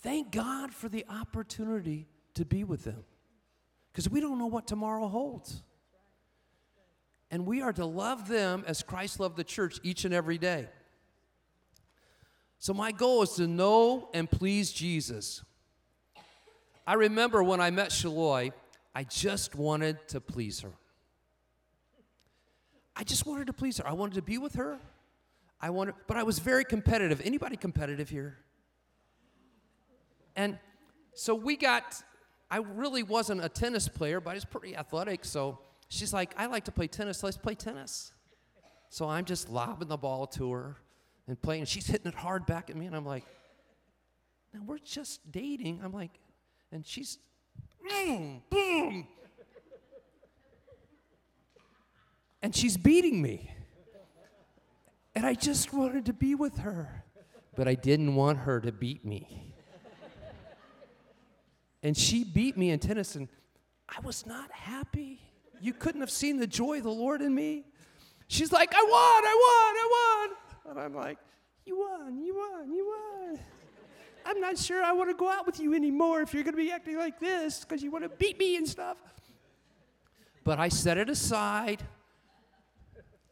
Thank 0.03 0.31
God 0.31 0.75
for 0.75 0.91
the 0.91 1.07
opportunity 1.09 2.07
to 2.35 2.45
be 2.45 2.65
with 2.65 2.85
them. 2.85 3.03
because 3.93 4.11
we 4.11 4.21
don't 4.21 4.39
know 4.39 4.47
what 4.47 4.67
tomorrow 4.67 5.09
holds. 5.09 5.63
And 7.31 7.47
we 7.47 7.63
are 7.63 7.73
to 7.73 7.87
love 7.87 8.29
them 8.29 8.63
as 8.67 8.83
Christ 8.83 9.21
loved 9.21 9.39
the 9.39 9.45
church 9.45 9.81
each 9.83 10.05
and 10.05 10.13
every 10.13 10.37
day. 10.37 10.69
So, 12.61 12.75
my 12.75 12.93
goal 12.93 13.23
is 13.23 13.31
to 13.37 13.47
know 13.47 14.11
and 14.13 14.31
please 14.31 14.71
Jesus. 14.71 15.43
I 16.87 16.93
remember 16.93 17.43
when 17.43 17.59
I 17.59 17.71
met 17.71 17.89
Shaloi, 17.89 18.53
I 18.95 19.05
just 19.05 19.55
wanted 19.55 20.07
to 20.09 20.21
please 20.21 20.61
her. 20.61 20.73
I 22.95 23.03
just 23.03 23.25
wanted 23.25 23.47
to 23.47 23.55
please 23.55 23.79
her. 23.79 23.89
I 23.89 23.95
wanted 23.95 24.17
to 24.17 24.23
be 24.23 24.37
with 24.37 24.57
her. 24.57 24.79
I 25.59 25.71
wanted, 25.71 25.95
but 26.07 26.19
I 26.19 26.23
was 26.23 26.39
very 26.39 26.65
competitive. 26.65 27.23
Anybody 27.25 27.57
competitive 27.57 28.11
here? 28.11 28.37
And 30.37 30.59
so 31.15 31.35
we 31.35 31.57
got, 31.57 32.03
I 32.51 32.59
really 32.59 33.03
wasn't 33.03 33.43
a 33.43 33.49
tennis 33.49 33.89
player, 33.89 34.21
but 34.21 34.33
I 34.33 34.35
was 34.35 34.45
pretty 34.45 34.77
athletic. 34.77 35.25
So 35.25 35.61
she's 35.89 36.13
like, 36.13 36.35
I 36.37 36.45
like 36.45 36.65
to 36.65 36.73
play 36.73 36.89
tennis. 36.89 37.23
Let's 37.23 37.39
play 37.39 37.55
tennis. 37.55 38.13
So 38.91 39.09
I'm 39.09 39.25
just 39.25 39.49
lobbing 39.49 39.89
the 39.89 39.97
ball 39.97 40.27
to 40.27 40.53
her 40.53 40.77
and 41.31 41.41
playing. 41.41 41.65
She's 41.65 41.87
hitting 41.87 42.09
it 42.09 42.15
hard 42.15 42.45
back 42.45 42.71
at 42.71 42.77
me. 42.77 42.87
And 42.87 42.97
I'm 42.97 43.07
like, 43.07 43.25
now 44.53 44.61
we're 44.67 44.79
just 44.79 45.31
dating. 45.31 45.81
I'm 45.85 45.93
like, 45.93 46.11
and 46.73 46.85
she's, 46.85 47.19
boom, 47.89 48.43
boom. 48.51 49.07
And 52.43 52.55
she's 52.55 52.77
beating 52.77 53.23
me. 53.23 53.49
And 55.15 55.25
I 55.25 55.35
just 55.35 55.73
wanted 55.73 56.07
to 56.07 56.13
be 56.13 56.35
with 56.35 56.59
her, 56.59 57.05
but 57.55 57.69
I 57.69 57.75
didn't 57.75 58.17
want 58.17 58.39
her 58.39 58.61
to 58.61 58.73
beat 58.73 59.05
me. 59.05 59.55
And 61.85 61.97
she 61.97 62.25
beat 62.25 62.57
me 62.57 62.71
in 62.71 62.81
tennis, 62.81 63.15
and 63.15 63.29
I 63.89 64.01
was 64.01 64.27
not 64.27 64.51
happy. 64.51 65.21
You 65.61 65.75
couldn't 65.75 66.01
have 66.01 66.11
seen 66.11 66.39
the 66.39 66.47
joy 66.47 66.79
of 66.79 66.85
the 66.85 66.91
Lord 66.91 67.23
in 67.23 67.35
me. 67.35 67.67
She's 68.27 68.53
like, 68.53 68.73
I 68.75 68.83
won, 68.83 68.93
I 68.93 69.37
won, 69.47 69.77
I 69.77 70.27
won. 70.29 70.37
And 70.71 70.79
I'm 70.79 70.95
like, 70.95 71.19
You 71.67 71.79
won, 71.79 72.23
you 72.25 72.37
won, 72.37 72.73
you 72.73 72.87
won. 72.87 73.39
I'm 74.25 74.41
not 74.41 74.57
sure 74.57 74.83
I 74.83 74.93
want 74.93 75.11
to 75.11 75.17
go 75.17 75.29
out 75.29 75.45
with 75.45 75.59
you 75.59 75.75
anymore 75.75 76.21
if 76.21 76.33
you're 76.33 76.45
going 76.45 76.55
to 76.55 76.63
be 76.63 76.71
acting 76.71 76.97
like 76.97 77.19
this 77.19 77.61
because 77.61 77.83
you 77.83 77.91
want 77.91 78.05
to 78.05 78.11
beat 78.11 78.39
me 78.39 78.57
and 78.57 78.69
stuff. 78.69 78.97
But 80.45 80.61
I 80.61 80.69
set 80.69 80.97
it 80.97 81.11
aside. 81.11 81.83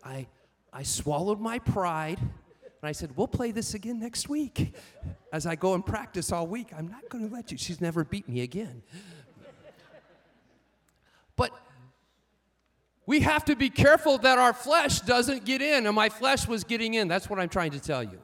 I, 0.02 0.26
I 0.72 0.82
swallowed 0.82 1.40
my 1.40 1.58
pride. 1.60 2.18
And 2.18 2.88
I 2.88 2.92
said, 2.92 3.16
We'll 3.16 3.28
play 3.28 3.52
this 3.52 3.74
again 3.74 4.00
next 4.00 4.28
week. 4.28 4.74
As 5.32 5.46
I 5.46 5.54
go 5.54 5.74
and 5.74 5.86
practice 5.86 6.32
all 6.32 6.46
week, 6.46 6.68
I'm 6.76 6.88
not 6.88 7.08
going 7.08 7.28
to 7.28 7.32
let 7.32 7.52
you. 7.52 7.58
She's 7.58 7.80
never 7.80 8.02
beat 8.02 8.28
me 8.28 8.40
again. 8.40 8.82
But 11.36 11.52
we 13.08 13.20
have 13.20 13.42
to 13.46 13.56
be 13.56 13.70
careful 13.70 14.18
that 14.18 14.36
our 14.36 14.52
flesh 14.52 15.00
doesn't 15.00 15.46
get 15.46 15.62
in. 15.62 15.86
And 15.86 15.96
my 15.96 16.10
flesh 16.10 16.46
was 16.46 16.62
getting 16.62 16.92
in. 16.92 17.08
That's 17.08 17.30
what 17.30 17.38
I'm 17.38 17.48
trying 17.48 17.70
to 17.70 17.80
tell 17.80 18.02
you. 18.02 18.20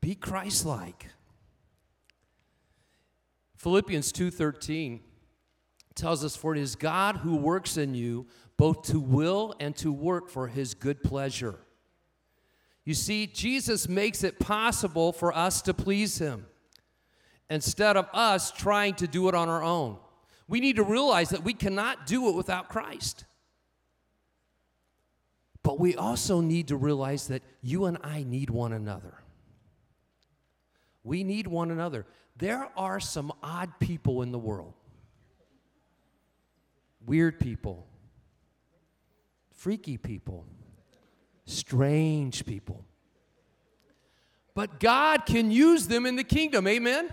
Be 0.00 0.14
Christ-like. 0.14 1.08
Philippians 3.56 4.12
2:13 4.12 5.00
tells 5.96 6.24
us 6.24 6.36
for 6.36 6.54
it 6.54 6.60
is 6.60 6.76
God 6.76 7.16
who 7.16 7.34
works 7.34 7.76
in 7.76 7.96
you 7.96 8.28
both 8.56 8.82
to 8.84 9.00
will 9.00 9.52
and 9.58 9.76
to 9.78 9.90
work 9.90 10.28
for 10.28 10.46
his 10.46 10.74
good 10.74 11.02
pleasure. 11.02 11.58
You 12.84 12.94
see, 12.94 13.26
Jesus 13.26 13.88
makes 13.88 14.22
it 14.22 14.38
possible 14.38 15.12
for 15.12 15.36
us 15.36 15.60
to 15.62 15.74
please 15.74 16.18
him 16.18 16.46
instead 17.50 17.96
of 17.96 18.08
us 18.12 18.52
trying 18.52 18.94
to 18.94 19.08
do 19.08 19.28
it 19.28 19.34
on 19.34 19.48
our 19.48 19.64
own. 19.64 19.98
We 20.48 20.60
need 20.60 20.76
to 20.76 20.84
realize 20.84 21.30
that 21.30 21.42
we 21.42 21.54
cannot 21.54 22.06
do 22.06 22.28
it 22.28 22.34
without 22.34 22.68
Christ. 22.68 23.24
But 25.62 25.80
we 25.80 25.96
also 25.96 26.40
need 26.40 26.68
to 26.68 26.76
realize 26.76 27.26
that 27.28 27.42
you 27.60 27.86
and 27.86 27.98
I 28.04 28.22
need 28.22 28.50
one 28.50 28.72
another. 28.72 29.14
We 31.02 31.24
need 31.24 31.48
one 31.48 31.70
another. 31.70 32.06
There 32.36 32.68
are 32.76 33.00
some 33.00 33.32
odd 33.42 33.80
people 33.80 34.22
in 34.22 34.30
the 34.30 34.38
world, 34.38 34.74
weird 37.04 37.40
people, 37.40 37.86
freaky 39.54 39.96
people, 39.96 40.46
strange 41.46 42.46
people. 42.46 42.84
But 44.54 44.80
God 44.80 45.26
can 45.26 45.50
use 45.50 45.88
them 45.88 46.06
in 46.06 46.16
the 46.16 46.24
kingdom. 46.24 46.66
Amen? 46.66 47.12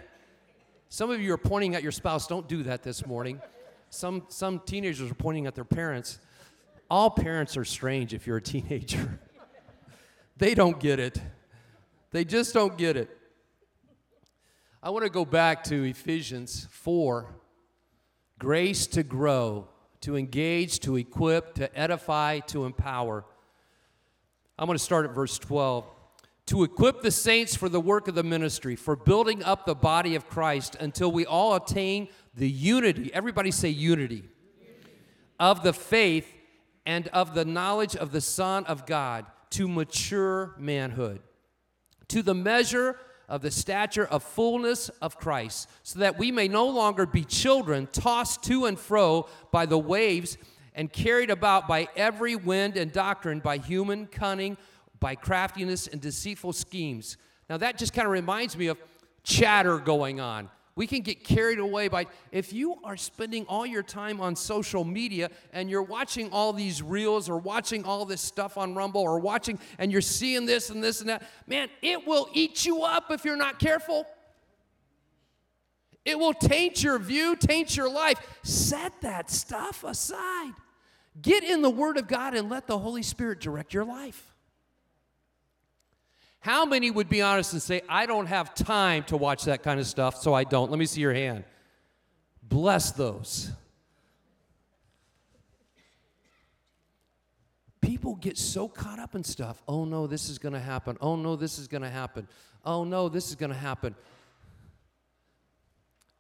Some 0.93 1.09
of 1.09 1.19
you 1.19 1.33
are 1.33 1.39
pointing 1.39 1.73
at 1.73 1.81
your 1.81 1.91
spouse. 1.91 2.27
Don't 2.27 2.47
do 2.47 2.61
that 2.61 2.83
this 2.83 3.03
morning. 3.07 3.41
Some, 3.89 4.25
some 4.27 4.59
teenagers 4.59 5.09
are 5.09 5.15
pointing 5.15 5.47
at 5.47 5.55
their 5.55 5.65
parents. 5.65 6.19
All 6.87 7.09
parents 7.09 7.57
are 7.57 7.65
strange 7.65 8.13
if 8.13 8.27
you're 8.27 8.37
a 8.37 8.41
teenager. 8.43 9.19
they 10.37 10.53
don't 10.53 10.79
get 10.79 10.99
it. 10.99 11.19
They 12.11 12.23
just 12.23 12.53
don't 12.53 12.77
get 12.77 12.95
it. 12.95 13.09
I 14.83 14.91
want 14.91 15.03
to 15.03 15.09
go 15.09 15.25
back 15.25 15.63
to 15.63 15.83
Ephesians 15.83 16.67
4 16.69 17.37
grace 18.37 18.85
to 18.85 19.01
grow, 19.01 19.67
to 20.01 20.15
engage, 20.15 20.79
to 20.81 20.97
equip, 20.97 21.55
to 21.55 21.75
edify, 21.75 22.37
to 22.41 22.65
empower. 22.65 23.25
I'm 24.59 24.67
going 24.67 24.77
to 24.77 24.83
start 24.83 25.05
at 25.05 25.15
verse 25.15 25.39
12. 25.39 25.87
To 26.47 26.63
equip 26.63 27.01
the 27.01 27.11
saints 27.11 27.55
for 27.55 27.69
the 27.69 27.79
work 27.79 28.07
of 28.07 28.15
the 28.15 28.23
ministry, 28.23 28.75
for 28.75 28.95
building 28.95 29.43
up 29.43 29.65
the 29.65 29.75
body 29.75 30.15
of 30.15 30.27
Christ 30.27 30.75
until 30.79 31.11
we 31.11 31.25
all 31.25 31.55
attain 31.55 32.09
the 32.35 32.49
unity. 32.49 33.13
Everybody 33.13 33.51
say 33.51 33.69
unity. 33.69 34.15
unity. 34.15 34.29
Of 35.39 35.63
the 35.63 35.73
faith 35.73 36.27
and 36.85 37.07
of 37.09 37.33
the 37.33 37.45
knowledge 37.45 37.95
of 37.95 38.11
the 38.11 38.21
Son 38.21 38.65
of 38.65 38.85
God 38.85 39.25
to 39.51 39.67
mature 39.67 40.55
manhood, 40.57 41.21
to 42.09 42.21
the 42.21 42.33
measure 42.33 42.97
of 43.29 43.41
the 43.41 43.51
stature 43.51 44.05
of 44.05 44.23
fullness 44.23 44.89
of 45.01 45.17
Christ, 45.17 45.69
so 45.83 45.99
that 45.99 46.17
we 46.17 46.31
may 46.31 46.47
no 46.47 46.67
longer 46.67 47.05
be 47.05 47.23
children 47.23 47.87
tossed 47.91 48.43
to 48.43 48.65
and 48.65 48.77
fro 48.77 49.27
by 49.51 49.65
the 49.65 49.77
waves 49.77 50.37
and 50.75 50.91
carried 50.91 51.29
about 51.29 51.67
by 51.67 51.87
every 51.95 52.35
wind 52.35 52.77
and 52.77 52.91
doctrine, 52.91 53.39
by 53.39 53.57
human 53.57 54.07
cunning, 54.07 54.57
by 55.03 55.15
craftiness 55.15 55.87
and 55.87 55.99
deceitful 55.99 56.53
schemes. 56.53 57.17
Now, 57.49 57.57
that 57.57 57.77
just 57.77 57.91
kind 57.91 58.05
of 58.05 58.13
reminds 58.13 58.57
me 58.57 58.67
of 58.67 58.77
chatter 59.21 59.77
going 59.77 60.21
on. 60.21 60.49
We 60.75 60.87
can 60.87 61.01
get 61.01 61.25
carried 61.25 61.59
away 61.59 61.89
by, 61.89 62.07
if 62.31 62.53
you 62.53 62.77
are 62.85 62.95
spending 62.95 63.45
all 63.47 63.65
your 63.65 63.83
time 63.83 64.21
on 64.21 64.37
social 64.37 64.85
media 64.85 65.29
and 65.51 65.69
you're 65.69 65.83
watching 65.83 66.31
all 66.31 66.53
these 66.53 66.81
reels 66.81 67.29
or 67.29 67.37
watching 67.37 67.83
all 67.83 68.05
this 68.05 68.21
stuff 68.21 68.57
on 68.57 68.75
Rumble 68.75 69.01
or 69.01 69.19
watching 69.19 69.59
and 69.77 69.91
you're 69.91 69.99
seeing 69.99 70.45
this 70.45 70.69
and 70.69 70.81
this 70.81 71.01
and 71.01 71.09
that, 71.09 71.29
man, 71.47 71.67
it 71.81 72.07
will 72.07 72.29
eat 72.31 72.65
you 72.65 72.83
up 72.83 73.11
if 73.11 73.25
you're 73.25 73.35
not 73.35 73.59
careful. 73.59 74.07
It 76.05 76.17
will 76.17 76.33
taint 76.33 76.81
your 76.81 76.97
view, 76.97 77.35
taint 77.35 77.75
your 77.75 77.89
life. 77.89 78.19
Set 78.41 78.93
that 79.01 79.29
stuff 79.29 79.83
aside. 79.83 80.53
Get 81.21 81.43
in 81.43 81.61
the 81.61 81.69
Word 81.69 81.97
of 81.97 82.07
God 82.07 82.33
and 82.33 82.49
let 82.49 82.67
the 82.67 82.79
Holy 82.79 83.03
Spirit 83.03 83.41
direct 83.41 83.73
your 83.73 83.85
life. 83.85 84.32
How 86.43 86.65
many 86.65 86.91
would 86.91 87.07
be 87.07 87.21
honest 87.21 87.53
and 87.53 87.61
say, 87.61 87.83
I 87.87 88.05
don't 88.05 88.25
have 88.25 88.53
time 88.53 89.05
to 89.05 89.15
watch 89.15 89.45
that 89.45 89.63
kind 89.63 89.79
of 89.79 89.87
stuff, 89.87 90.21
so 90.21 90.33
I 90.33 90.43
don't? 90.43 90.69
Let 90.69 90.77
me 90.77 90.85
see 90.85 90.99
your 90.99 91.13
hand. 91.13 91.45
Bless 92.43 92.91
those. 92.91 93.49
People 97.79 98.15
get 98.15 98.37
so 98.37 98.67
caught 98.67 98.99
up 98.99 99.15
in 99.15 99.23
stuff. 99.23 99.63
Oh 99.69 99.85
no, 99.85 100.05
this 100.05 100.27
is 100.27 100.37
going 100.37 100.51
to 100.51 100.59
happen. 100.59 100.97
Oh 100.99 101.15
no, 101.15 101.37
this 101.37 101.59
is 101.59 101.69
going 101.69 101.81
to 101.81 101.89
happen. 101.89 102.27
Oh 102.65 102.83
no, 102.83 103.07
this 103.07 103.29
is 103.29 103.35
going 103.35 103.51
to 103.51 103.57
happen. 103.57 103.95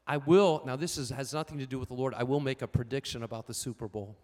I 0.07 0.15
will, 0.15 0.61
now 0.65 0.77
this 0.77 0.97
is, 0.97 1.09
has 1.09 1.33
nothing 1.33 1.57
to 1.57 1.65
do 1.65 1.77
with 1.77 1.89
the 1.89 1.95
Lord, 1.95 2.13
I 2.13 2.23
will 2.23 2.39
make 2.39 2.61
a 2.61 2.67
prediction 2.67 3.23
about 3.23 3.45
the 3.45 3.53
Super 3.53 3.89
Bowl. 3.89 4.15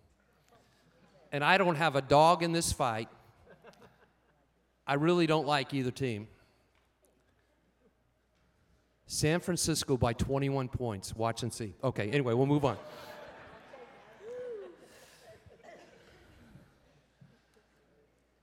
And 1.33 1.43
I 1.43 1.57
don't 1.57 1.75
have 1.75 1.97
a 1.97 2.01
dog 2.01 2.41
in 2.41 2.53
this 2.53 2.71
fight. 2.71 3.09
I 4.89 4.95
really 4.95 5.27
don't 5.27 5.45
like 5.45 5.71
either 5.75 5.91
team. 5.91 6.27
San 9.05 9.39
Francisco 9.39 9.95
by 9.97 10.13
21 10.13 10.67
points. 10.67 11.15
Watch 11.15 11.43
and 11.43 11.53
see. 11.53 11.75
Okay, 11.83 12.09
anyway, 12.09 12.33
we'll 12.33 12.47
move 12.47 12.65
on. 12.65 12.75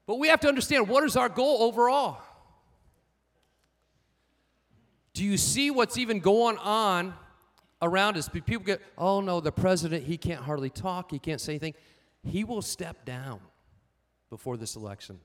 but 0.06 0.20
we 0.20 0.28
have 0.28 0.38
to 0.38 0.46
understand 0.46 0.86
what 0.88 1.02
is 1.02 1.16
our 1.16 1.28
goal 1.28 1.64
overall? 1.64 2.18
Do 5.14 5.24
you 5.24 5.36
see 5.38 5.72
what's 5.72 5.98
even 5.98 6.20
going 6.20 6.58
on 6.58 7.12
around 7.82 8.16
us? 8.16 8.28
People 8.28 8.58
get, 8.60 8.80
oh 8.96 9.20
no, 9.20 9.40
the 9.40 9.50
president, 9.50 10.04
he 10.04 10.16
can't 10.16 10.42
hardly 10.42 10.70
talk, 10.70 11.10
he 11.10 11.18
can't 11.18 11.40
say 11.40 11.54
anything. 11.54 11.74
He 12.22 12.44
will 12.44 12.62
step 12.62 13.04
down 13.04 13.40
before 14.30 14.56
this 14.56 14.76
election 14.76 15.18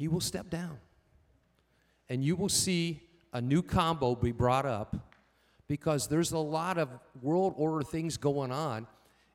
he 0.00 0.08
will 0.08 0.18
step 0.18 0.48
down. 0.48 0.78
And 2.08 2.24
you 2.24 2.34
will 2.34 2.48
see 2.48 3.02
a 3.34 3.40
new 3.42 3.60
combo 3.60 4.14
be 4.14 4.32
brought 4.32 4.64
up 4.64 4.96
because 5.68 6.08
there's 6.08 6.32
a 6.32 6.38
lot 6.38 6.78
of 6.78 6.88
world 7.20 7.52
order 7.58 7.84
things 7.84 8.16
going 8.16 8.50
on, 8.50 8.86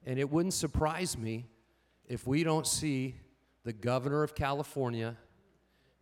and 0.07 0.17
it 0.17 0.27
wouldn't 0.27 0.55
surprise 0.55 1.19
me 1.19 1.45
if 2.07 2.25
we 2.25 2.43
don't 2.43 2.65
see 2.65 3.13
the 3.63 3.73
governor 3.73 4.23
of 4.23 4.33
California 4.33 5.15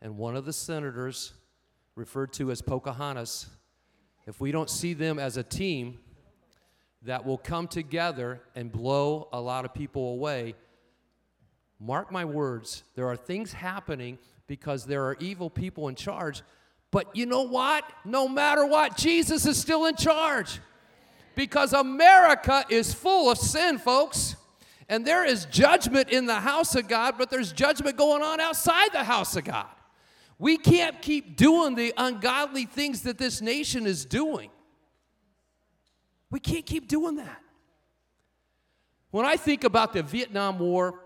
and 0.01 0.17
one 0.17 0.33
of 0.33 0.45
the 0.45 0.53
senators, 0.53 1.33
referred 1.95 2.31
to 2.31 2.49
as 2.49 2.61
Pocahontas, 2.61 3.47
if 4.27 4.39
we 4.39 4.53
don't 4.53 4.69
see 4.69 4.93
them 4.93 5.19
as 5.19 5.35
a 5.35 5.43
team 5.43 5.99
that 7.01 7.25
will 7.25 7.37
come 7.37 7.67
together 7.67 8.41
and 8.55 8.71
blow 8.71 9.27
a 9.33 9.41
lot 9.41 9.65
of 9.65 9.73
people 9.73 10.13
away, 10.13 10.55
mark 11.81 12.13
my 12.13 12.23
words, 12.23 12.83
there 12.95 13.09
are 13.09 13.17
things 13.17 13.51
happening 13.51 14.17
because 14.47 14.85
there 14.85 15.05
are 15.05 15.17
evil 15.19 15.49
people 15.49 15.87
in 15.87 15.95
charge. 15.95 16.41
But 16.91 17.15
you 17.15 17.25
know 17.25 17.43
what? 17.43 17.83
No 18.05 18.27
matter 18.27 18.65
what, 18.65 18.97
Jesus 18.97 19.45
is 19.45 19.59
still 19.59 19.85
in 19.85 19.95
charge. 19.95 20.59
Because 21.35 21.73
America 21.73 22.63
is 22.69 22.93
full 22.93 23.31
of 23.31 23.37
sin, 23.37 23.77
folks. 23.79 24.35
And 24.89 25.05
there 25.05 25.25
is 25.25 25.45
judgment 25.45 26.09
in 26.09 26.25
the 26.25 26.39
house 26.39 26.75
of 26.75 26.87
God, 26.87 27.15
but 27.17 27.29
there's 27.29 27.51
judgment 27.51 27.97
going 27.97 28.21
on 28.21 28.39
outside 28.39 28.89
the 28.91 29.03
house 29.03 29.35
of 29.35 29.45
God. 29.45 29.65
We 30.37 30.57
can't 30.57 31.01
keep 31.01 31.35
doing 31.35 31.73
the 31.75 31.93
ungodly 31.97 32.65
things 32.65 33.01
that 33.03 33.17
this 33.17 33.41
nation 33.41 33.87
is 33.87 34.05
doing. 34.05 34.49
We 36.29 36.39
can't 36.39 36.65
keep 36.65 36.87
doing 36.87 37.15
that. 37.15 37.41
When 39.11 39.25
I 39.25 39.37
think 39.37 39.63
about 39.63 39.93
the 39.93 40.03
Vietnam 40.03 40.59
War, 40.59 40.99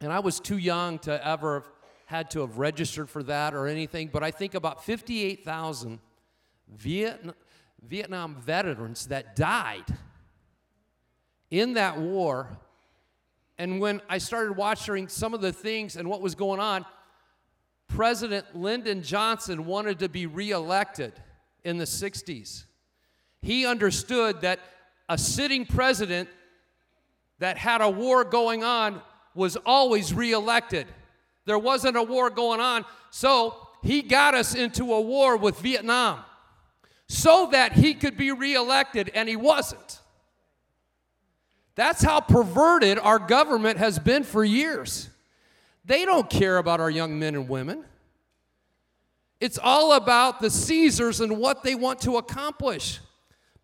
and 0.00 0.12
I 0.12 0.18
was 0.18 0.40
too 0.40 0.58
young 0.58 0.98
to 1.00 1.26
ever 1.26 1.64
had 2.10 2.28
to 2.32 2.40
have 2.40 2.58
registered 2.58 3.08
for 3.08 3.22
that 3.22 3.54
or 3.54 3.68
anything, 3.68 4.10
but 4.12 4.24
I 4.24 4.32
think 4.32 4.54
about 4.54 4.84
58,000 4.84 6.00
Vietnam, 6.76 8.36
veterans 8.40 9.06
that 9.06 9.36
died 9.36 9.84
in 11.52 11.74
that 11.74 12.00
war 12.00 12.58
and 13.58 13.78
when 13.78 14.02
I 14.08 14.18
started 14.18 14.56
watching 14.56 15.06
some 15.06 15.34
of 15.34 15.40
the 15.40 15.52
things 15.52 15.96
and 15.96 16.08
what 16.08 16.20
was 16.20 16.34
going 16.34 16.58
on, 16.58 16.84
President 17.86 18.56
Lyndon 18.56 19.02
Johnson 19.02 19.66
wanted 19.66 20.00
to 20.00 20.08
be 20.08 20.26
reelected 20.26 21.12
in 21.62 21.76
the 21.76 21.84
60s. 21.84 22.64
He 23.40 23.66
understood 23.66 24.40
that 24.40 24.58
a 25.08 25.16
sitting 25.16 25.64
president 25.64 26.28
that 27.38 27.56
had 27.56 27.82
a 27.82 27.88
war 27.88 28.24
going 28.24 28.64
on 28.64 29.00
was 29.34 29.56
always 29.64 30.12
reelected. 30.12 30.88
There 31.50 31.58
wasn't 31.58 31.96
a 31.96 32.02
war 32.04 32.30
going 32.30 32.60
on, 32.60 32.84
so 33.10 33.56
he 33.82 34.02
got 34.02 34.36
us 34.36 34.54
into 34.54 34.94
a 34.94 35.00
war 35.00 35.36
with 35.36 35.58
Vietnam 35.58 36.20
so 37.08 37.48
that 37.50 37.72
he 37.72 37.92
could 37.92 38.16
be 38.16 38.30
reelected, 38.30 39.10
and 39.16 39.28
he 39.28 39.34
wasn't. 39.34 39.98
That's 41.74 42.04
how 42.04 42.20
perverted 42.20 43.00
our 43.00 43.18
government 43.18 43.78
has 43.78 43.98
been 43.98 44.22
for 44.22 44.44
years. 44.44 45.10
They 45.84 46.04
don't 46.04 46.30
care 46.30 46.58
about 46.58 46.78
our 46.78 46.88
young 46.88 47.18
men 47.18 47.34
and 47.34 47.48
women. 47.48 47.84
It's 49.40 49.58
all 49.60 49.94
about 49.94 50.38
the 50.38 50.50
Caesars 50.50 51.20
and 51.20 51.36
what 51.36 51.64
they 51.64 51.74
want 51.74 52.00
to 52.02 52.16
accomplish. 52.16 53.00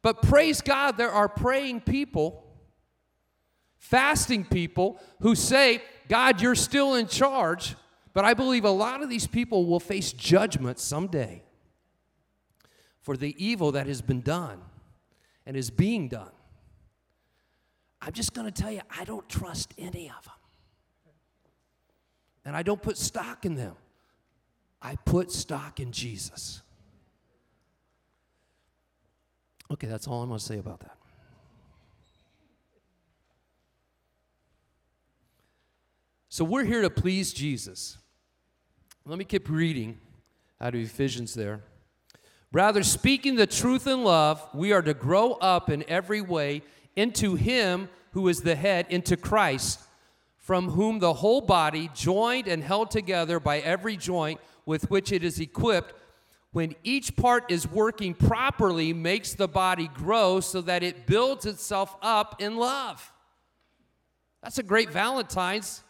But 0.03 0.23
praise 0.23 0.61
God, 0.61 0.97
there 0.97 1.13
are 1.13 1.29
praying 1.29 1.83
people, 1.83 2.43
fasting 3.79 4.45
people 4.45 4.99
who 5.21 5.37
say, 5.37 5.83
God, 6.09 6.41
you're 6.41 6.55
still 6.55 6.95
in 6.95 7.07
charge. 7.07 7.75
But 8.13 8.25
I 8.25 8.33
believe 8.33 8.65
a 8.65 8.71
lot 8.71 9.03
of 9.03 9.11
these 9.11 9.27
people 9.27 9.67
will 9.67 9.79
face 9.79 10.11
judgment 10.11 10.79
someday 10.79 11.43
for 13.03 13.15
the 13.15 13.35
evil 13.37 13.73
that 13.73 13.87
has 13.87 14.01
been 14.01 14.23
done 14.23 14.63
and 15.45 15.55
is 15.55 15.71
being 15.71 16.09
done. 16.09 16.31
I'm 18.01 18.13
just 18.13 18.33
going 18.33 18.51
to 18.51 18.63
tell 18.63 18.73
you, 18.73 18.81
I 18.99 19.05
don't 19.05 19.29
trust 19.29 19.75
any 19.77 20.11
of 20.17 20.25
them. 20.25 20.35
And 22.47 22.57
I 22.57 22.63
don't 22.63 22.81
put 22.81 22.97
stock 22.97 23.45
in 23.45 23.55
them. 23.55 23.75
I 24.81 24.97
put 24.97 25.31
stock 25.31 25.79
in 25.79 25.93
Jesus. 25.93 26.63
Okay, 29.71 29.89
that's 29.89 30.07
all 30.07 30.23
I'm 30.23 30.29
going 30.29 30.39
to 30.39 30.45
say 30.45 30.59
about 30.59 30.81
that. 30.81 30.96
So 36.37 36.45
we're 36.45 36.65
here 36.65 36.83
to 36.83 36.91
please 36.91 37.33
Jesus. 37.33 37.97
Let 39.07 39.17
me 39.17 39.25
keep 39.25 39.49
reading 39.49 39.97
out 40.61 40.75
of 40.75 40.81
Ephesians 40.83 41.33
there. 41.33 41.63
Rather, 42.53 42.83
speaking 42.83 43.37
the 43.37 43.47
truth 43.47 43.87
in 43.87 44.05
love, 44.05 44.47
we 44.53 44.71
are 44.71 44.83
to 44.83 44.93
grow 44.93 45.33
up 45.33 45.71
in 45.71 45.83
every 45.89 46.21
way 46.21 46.61
into 46.95 47.37
Him 47.37 47.89
who 48.11 48.29
is 48.29 48.43
the 48.43 48.55
head, 48.55 48.85
into 48.91 49.17
Christ, 49.17 49.81
from 50.37 50.69
whom 50.73 50.99
the 50.99 51.15
whole 51.15 51.41
body, 51.41 51.89
joined 51.95 52.49
and 52.49 52.63
held 52.63 52.91
together 52.91 53.41
by 53.41 53.61
every 53.61 53.97
joint 53.97 54.39
with 54.67 54.91
which 54.91 55.13
it 55.13 55.25
is 55.25 55.41
equipped, 55.41 55.95
when 56.53 56.75
each 56.85 57.17
part 57.17 57.51
is 57.51 57.67
working 57.67 58.13
properly, 58.13 58.93
makes 58.93 59.33
the 59.33 59.49
body 59.49 59.89
grow 59.89 60.41
so 60.41 60.61
that 60.61 60.83
it 60.83 61.07
builds 61.07 61.47
itself 61.47 61.97
up 62.03 62.43
in 62.43 62.59
love. 62.59 63.11
That's 64.43 64.59
a 64.59 64.63
great 64.63 64.91
Valentine's 64.91 65.83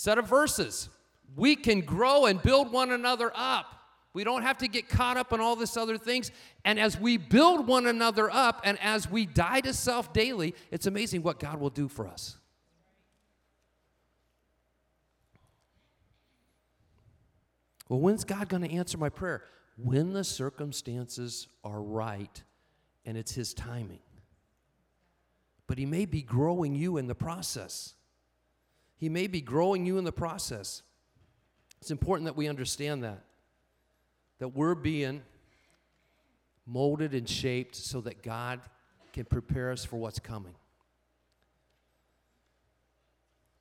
set 0.00 0.16
of 0.16 0.26
verses. 0.26 0.88
We 1.36 1.54
can 1.54 1.82
grow 1.82 2.24
and 2.24 2.42
build 2.42 2.72
one 2.72 2.90
another 2.90 3.30
up. 3.34 3.66
We 4.14 4.24
don't 4.24 4.40
have 4.40 4.56
to 4.58 4.66
get 4.66 4.88
caught 4.88 5.18
up 5.18 5.30
in 5.34 5.40
all 5.40 5.56
this 5.56 5.76
other 5.76 5.98
things. 5.98 6.30
And 6.64 6.80
as 6.80 6.98
we 6.98 7.18
build 7.18 7.66
one 7.66 7.86
another 7.86 8.30
up 8.30 8.62
and 8.64 8.78
as 8.80 9.10
we 9.10 9.26
die 9.26 9.60
to 9.60 9.74
self 9.74 10.14
daily, 10.14 10.54
it's 10.70 10.86
amazing 10.86 11.22
what 11.22 11.38
God 11.38 11.60
will 11.60 11.68
do 11.68 11.86
for 11.86 12.08
us. 12.08 12.38
Well, 17.90 18.00
when's 18.00 18.24
God 18.24 18.48
going 18.48 18.62
to 18.62 18.70
answer 18.70 18.96
my 18.96 19.10
prayer? 19.10 19.44
When 19.76 20.14
the 20.14 20.24
circumstances 20.24 21.46
are 21.62 21.82
right 21.82 22.42
and 23.04 23.18
it's 23.18 23.32
His 23.32 23.52
timing. 23.52 24.00
But 25.66 25.76
He 25.76 25.84
may 25.84 26.06
be 26.06 26.22
growing 26.22 26.74
you 26.74 26.96
in 26.96 27.06
the 27.06 27.14
process. 27.14 27.96
He 29.00 29.08
may 29.08 29.26
be 29.26 29.40
growing 29.40 29.86
you 29.86 29.96
in 29.96 30.04
the 30.04 30.12
process. 30.12 30.82
It's 31.80 31.90
important 31.90 32.26
that 32.26 32.36
we 32.36 32.48
understand 32.48 33.02
that 33.02 33.24
that 34.38 34.48
we're 34.48 34.74
being 34.74 35.22
molded 36.66 37.14
and 37.14 37.28
shaped 37.28 37.76
so 37.76 38.00
that 38.00 38.22
God 38.22 38.60
can 39.12 39.24
prepare 39.24 39.70
us 39.70 39.84
for 39.84 39.96
what's 39.96 40.18
coming. 40.18 40.54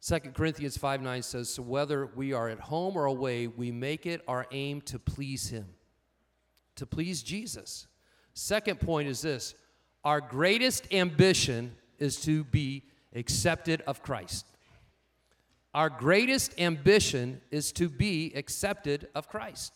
2 0.06 0.20
Corinthians 0.34 0.78
5 0.78 1.02
9 1.02 1.22
says, 1.22 1.50
So 1.50 1.62
whether 1.62 2.06
we 2.06 2.34
are 2.34 2.50
at 2.50 2.60
home 2.60 2.98
or 2.98 3.06
away, 3.06 3.48
we 3.48 3.72
make 3.72 4.06
it 4.06 4.22
our 4.28 4.46
aim 4.52 4.82
to 4.82 5.00
please 5.00 5.50
Him, 5.50 5.68
to 6.76 6.86
please 6.86 7.24
Jesus. 7.24 7.88
Second 8.34 8.80
point 8.80 9.08
is 9.08 9.22
this 9.22 9.56
our 10.04 10.22
greatest 10.22 10.94
ambition 10.94 11.76
is 11.98 12.22
to 12.24 12.44
be 12.46 12.84
accepted 13.16 13.82
of 13.88 14.02
Christ. 14.02 14.46
Our 15.74 15.90
greatest 15.90 16.60
ambition 16.60 17.42
is 17.52 17.72
to 17.74 17.90
be 17.90 18.34
accepted 18.36 19.08
of 19.14 19.28
Christ. 19.28 19.74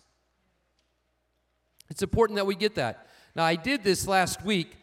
It's 1.89 2.01
important 2.01 2.37
that 2.37 2.45
we 2.45 2.55
get 2.55 2.75
that. 2.75 3.07
Now, 3.35 3.43
I 3.43 3.55
did 3.55 3.83
this 3.83 4.07
last 4.07 4.43
week, 4.43 4.75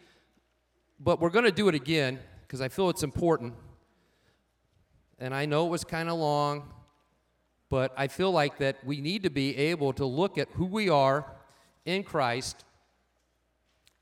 but 0.99 1.19
we're 1.19 1.29
going 1.29 1.45
to 1.45 1.51
do 1.51 1.67
it 1.67 1.75
again 1.75 2.19
because 2.41 2.61
I 2.61 2.69
feel 2.69 2.89
it's 2.89 3.03
important. 3.03 3.53
And 5.19 5.33
I 5.33 5.45
know 5.45 5.67
it 5.67 5.69
was 5.69 5.83
kind 5.83 6.09
of 6.09 6.17
long, 6.17 6.71
but 7.69 7.93
I 7.97 8.07
feel 8.07 8.31
like 8.31 8.57
that 8.57 8.83
we 8.85 9.01
need 9.01 9.23
to 9.23 9.29
be 9.29 9.55
able 9.55 9.93
to 9.93 10.05
look 10.05 10.37
at 10.37 10.49
who 10.53 10.65
we 10.65 10.89
are 10.89 11.25
in 11.85 12.03
Christ 12.03 12.65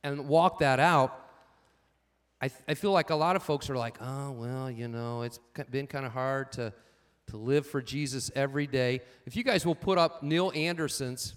and 0.03 0.27
walk 0.27 0.59
that 0.59 0.79
out. 0.79 1.27
I, 2.41 2.47
th- 2.47 2.61
I 2.67 2.73
feel 2.73 2.91
like 2.91 3.09
a 3.09 3.15
lot 3.15 3.35
of 3.35 3.43
folks 3.43 3.69
are 3.69 3.75
like, 3.75 3.97
oh, 4.01 4.31
well, 4.31 4.71
you 4.71 4.87
know, 4.87 5.23
it's 5.23 5.39
been 5.69 5.87
kind 5.87 6.05
of 6.05 6.11
hard 6.11 6.51
to, 6.53 6.73
to 7.29 7.37
live 7.37 7.65
for 7.65 7.81
Jesus 7.81 8.31
every 8.35 8.67
day. 8.67 9.01
If 9.25 9.35
you 9.35 9.43
guys 9.43 9.65
will 9.65 9.75
put 9.75 9.97
up 9.97 10.23
Neil 10.23 10.51
Anderson's 10.55 11.35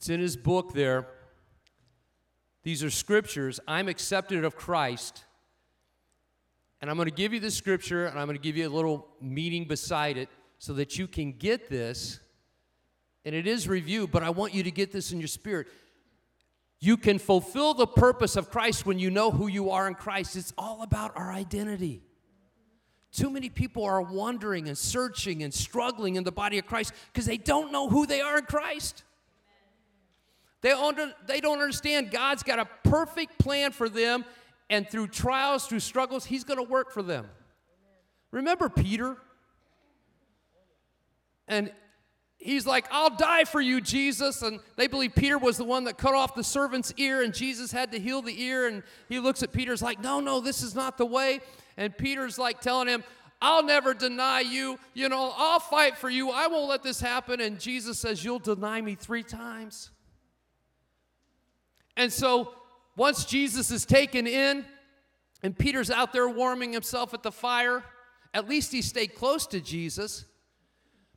It's 0.00 0.08
in 0.08 0.18
his 0.18 0.34
book 0.34 0.72
there. 0.72 1.08
These 2.62 2.82
are 2.82 2.88
scriptures. 2.88 3.60
I'm 3.68 3.86
accepted 3.86 4.46
of 4.46 4.56
Christ. 4.56 5.26
And 6.80 6.88
I'm 6.88 6.96
going 6.96 7.06
to 7.06 7.14
give 7.14 7.34
you 7.34 7.40
the 7.40 7.50
scripture 7.50 8.06
and 8.06 8.18
I'm 8.18 8.26
going 8.26 8.38
to 8.38 8.42
give 8.42 8.56
you 8.56 8.66
a 8.66 8.72
little 8.72 9.08
meaning 9.20 9.66
beside 9.66 10.16
it 10.16 10.30
so 10.56 10.72
that 10.72 10.98
you 10.98 11.06
can 11.06 11.32
get 11.32 11.68
this. 11.68 12.18
And 13.26 13.34
it 13.34 13.46
is 13.46 13.68
review, 13.68 14.06
but 14.06 14.22
I 14.22 14.30
want 14.30 14.54
you 14.54 14.62
to 14.62 14.70
get 14.70 14.90
this 14.90 15.12
in 15.12 15.18
your 15.20 15.28
spirit. 15.28 15.66
You 16.80 16.96
can 16.96 17.18
fulfill 17.18 17.74
the 17.74 17.86
purpose 17.86 18.36
of 18.36 18.50
Christ 18.50 18.86
when 18.86 18.98
you 18.98 19.10
know 19.10 19.30
who 19.30 19.48
you 19.48 19.70
are 19.70 19.86
in 19.86 19.94
Christ. 19.94 20.34
It's 20.34 20.52
all 20.56 20.82
about 20.82 21.12
our 21.14 21.30
identity. 21.30 22.02
Too 23.12 23.28
many 23.28 23.50
people 23.50 23.84
are 23.84 24.00
wandering 24.00 24.68
and 24.68 24.78
searching 24.78 25.42
and 25.42 25.52
struggling 25.52 26.14
in 26.14 26.24
the 26.24 26.32
body 26.32 26.58
of 26.58 26.66
Christ 26.66 26.94
because 27.12 27.26
they 27.26 27.36
don't 27.36 27.70
know 27.70 27.88
who 27.88 28.06
they 28.06 28.20
are 28.20 28.38
in 28.38 28.44
Christ. 28.44 29.02
They, 30.62 30.70
under, 30.72 31.12
they 31.26 31.40
don't 31.40 31.60
understand 31.60 32.10
God's 32.10 32.42
got 32.42 32.58
a 32.58 32.68
perfect 32.88 33.38
plan 33.38 33.72
for 33.72 33.88
them, 33.88 34.24
and 34.68 34.88
through 34.88 35.08
trials, 35.08 35.66
through 35.66 35.80
struggles, 35.80 36.24
He's 36.24 36.44
going 36.44 36.58
to 36.58 36.70
work 36.70 36.92
for 36.92 37.02
them. 37.02 37.26
Remember 38.30 38.68
Peter? 38.68 39.16
And 41.48 41.72
he's 42.40 42.66
like, 42.66 42.86
I'll 42.90 43.14
die 43.14 43.44
for 43.44 43.60
you, 43.60 43.80
Jesus. 43.80 44.42
And 44.42 44.58
they 44.76 44.88
believe 44.88 45.14
Peter 45.14 45.38
was 45.38 45.56
the 45.58 45.64
one 45.64 45.84
that 45.84 45.98
cut 45.98 46.14
off 46.14 46.34
the 46.34 46.42
servant's 46.42 46.92
ear, 46.96 47.22
and 47.22 47.32
Jesus 47.32 47.70
had 47.70 47.92
to 47.92 48.00
heal 48.00 48.22
the 48.22 48.42
ear. 48.42 48.66
And 48.66 48.82
he 49.08 49.20
looks 49.20 49.42
at 49.42 49.52
Peter's 49.52 49.82
like, 49.82 50.00
No, 50.00 50.20
no, 50.20 50.40
this 50.40 50.62
is 50.62 50.74
not 50.74 50.98
the 50.98 51.06
way. 51.06 51.40
And 51.76 51.96
Peter's 51.96 52.38
like 52.38 52.60
telling 52.60 52.88
him, 52.88 53.04
I'll 53.42 53.62
never 53.62 53.94
deny 53.94 54.40
you. 54.40 54.78
You 54.92 55.08
know, 55.08 55.32
I'll 55.36 55.60
fight 55.60 55.96
for 55.96 56.10
you. 56.10 56.30
I 56.30 56.46
won't 56.48 56.68
let 56.68 56.82
this 56.82 57.00
happen. 57.00 57.40
And 57.40 57.60
Jesus 57.60 57.98
says, 57.98 58.24
You'll 58.24 58.38
deny 58.38 58.80
me 58.80 58.94
three 58.94 59.22
times. 59.22 59.90
And 61.96 62.12
so 62.12 62.54
once 62.96 63.24
Jesus 63.24 63.70
is 63.70 63.84
taken 63.84 64.26
in, 64.26 64.64
and 65.42 65.56
Peter's 65.56 65.90
out 65.90 66.12
there 66.12 66.28
warming 66.28 66.72
himself 66.72 67.14
at 67.14 67.22
the 67.22 67.32
fire, 67.32 67.82
at 68.34 68.48
least 68.48 68.72
he 68.72 68.82
stayed 68.82 69.14
close 69.14 69.46
to 69.48 69.60
Jesus. 69.60 70.26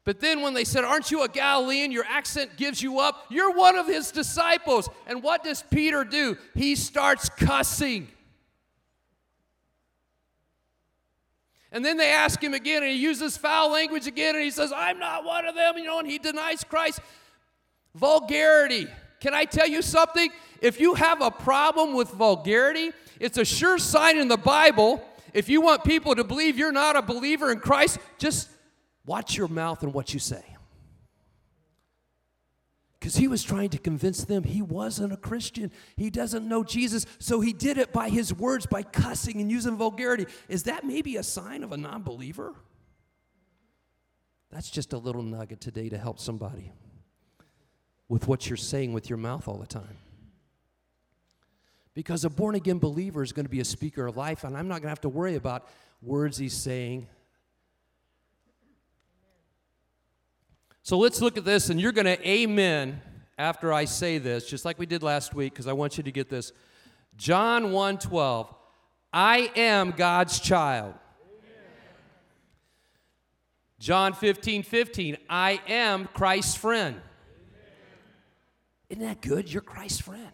But 0.05 0.19
then 0.19 0.41
when 0.41 0.53
they 0.53 0.65
said, 0.65 0.83
Aren't 0.83 1.11
you 1.11 1.23
a 1.23 1.29
Galilean? 1.29 1.91
Your 1.91 2.05
accent 2.05 2.57
gives 2.57 2.81
you 2.81 2.99
up. 2.99 3.25
You're 3.29 3.53
one 3.53 3.77
of 3.77 3.87
his 3.87 4.11
disciples. 4.11 4.89
And 5.07 5.23
what 5.23 5.43
does 5.43 5.63
Peter 5.71 6.03
do? 6.03 6.37
He 6.55 6.75
starts 6.75 7.29
cussing. 7.29 8.09
And 11.71 11.83
then 11.83 11.97
they 11.97 12.11
ask 12.11 12.41
him 12.41 12.53
again, 12.53 12.83
and 12.83 12.91
he 12.91 12.97
uses 12.99 13.35
foul 13.35 13.71
language 13.71 14.05
again, 14.05 14.35
and 14.35 14.43
he 14.43 14.51
says, 14.51 14.71
I'm 14.71 14.99
not 14.99 15.25
one 15.25 15.47
of 15.47 15.55
them, 15.55 15.75
you 15.79 15.85
know, 15.85 15.97
and 15.97 16.07
he 16.07 16.19
denies 16.19 16.63
Christ. 16.63 16.99
Vulgarity. 17.95 18.87
Can 19.19 19.33
I 19.33 19.45
tell 19.45 19.67
you 19.67 19.81
something? 19.81 20.29
If 20.61 20.79
you 20.79 20.93
have 20.93 21.21
a 21.21 21.31
problem 21.31 21.95
with 21.95 22.09
vulgarity, 22.09 22.91
it's 23.19 23.39
a 23.39 23.45
sure 23.45 23.79
sign 23.79 24.19
in 24.19 24.27
the 24.27 24.37
Bible. 24.37 25.03
If 25.33 25.49
you 25.49 25.61
want 25.61 25.83
people 25.83 26.13
to 26.13 26.23
believe 26.23 26.59
you're 26.59 26.71
not 26.71 26.95
a 26.95 27.01
believer 27.01 27.51
in 27.51 27.59
Christ, 27.59 27.97
just 28.19 28.49
watch 29.05 29.37
your 29.37 29.47
mouth 29.47 29.83
and 29.83 29.93
what 29.93 30.13
you 30.13 30.19
say. 30.19 30.43
Because 32.99 33.17
he 33.17 33.27
was 33.27 33.43
trying 33.43 33.69
to 33.71 33.77
convince 33.77 34.23
them 34.23 34.43
he 34.43 34.61
wasn't 34.61 35.11
a 35.11 35.17
Christian. 35.17 35.71
He 35.97 36.09
doesn't 36.09 36.47
know 36.47 36.63
Jesus. 36.63 37.05
So 37.19 37.41
he 37.41 37.51
did 37.51 37.77
it 37.77 37.91
by 37.91 38.07
his 38.07 38.33
words, 38.33 38.65
by 38.65 38.81
cussing 38.81 39.41
and 39.41 39.51
using 39.51 39.75
vulgarity. 39.75 40.25
Is 40.47 40.63
that 40.63 40.85
maybe 40.85 41.17
a 41.17 41.23
sign 41.23 41.63
of 41.63 41.73
a 41.73 41.77
non 41.77 42.03
believer? 42.03 42.53
That's 44.51 44.69
just 44.69 44.93
a 44.93 44.97
little 44.97 45.21
nugget 45.21 45.59
today 45.59 45.89
to 45.89 45.97
help 45.97 46.17
somebody 46.17 46.71
with 48.07 48.27
what 48.27 48.47
you're 48.47 48.55
saying 48.55 48.93
with 48.93 49.09
your 49.09 49.17
mouth 49.17 49.47
all 49.49 49.57
the 49.57 49.67
time. 49.67 49.97
Because 51.93 52.23
a 52.23 52.29
born 52.29 52.55
again 52.55 52.79
believer 52.79 53.21
is 53.21 53.33
going 53.33 53.45
to 53.45 53.51
be 53.51 53.59
a 53.59 53.65
speaker 53.65 54.07
of 54.07 54.15
life, 54.15 54.43
and 54.43 54.55
I'm 54.55 54.67
not 54.67 54.75
going 54.75 54.83
to 54.83 54.89
have 54.89 55.01
to 55.01 55.09
worry 55.09 55.35
about 55.35 55.67
words 56.01 56.37
he's 56.37 56.53
saying 56.53 57.07
So 60.83 60.97
let's 60.97 61.21
look 61.21 61.37
at 61.37 61.45
this, 61.45 61.69
and 61.69 61.79
you're 61.79 61.93
going 61.93 62.05
to 62.05 62.29
amen 62.29 63.01
after 63.37 63.71
I 63.71 63.85
say 63.85 64.17
this, 64.17 64.49
just 64.49 64.65
like 64.65 64.77
we 64.77 64.85
did 64.85 65.01
last 65.01 65.33
week, 65.33 65.53
because 65.53 65.65
I 65.65 65.71
want 65.71 65.97
you 65.97 66.03
to 66.03 66.11
get 66.11 66.29
this. 66.29 66.51
John 67.15 67.71
1 67.71 67.99
12, 67.99 68.53
I 69.13 69.49
am 69.55 69.91
God's 69.91 70.41
child. 70.41 70.93
John 73.79 74.13
15 74.13 74.63
15, 74.63 75.17
I 75.29 75.61
am 75.69 76.09
Christ's 76.13 76.55
friend. 76.55 76.99
Isn't 78.89 79.03
that 79.03 79.21
good? 79.21 79.51
You're 79.51 79.61
Christ's 79.61 80.01
friend. 80.01 80.31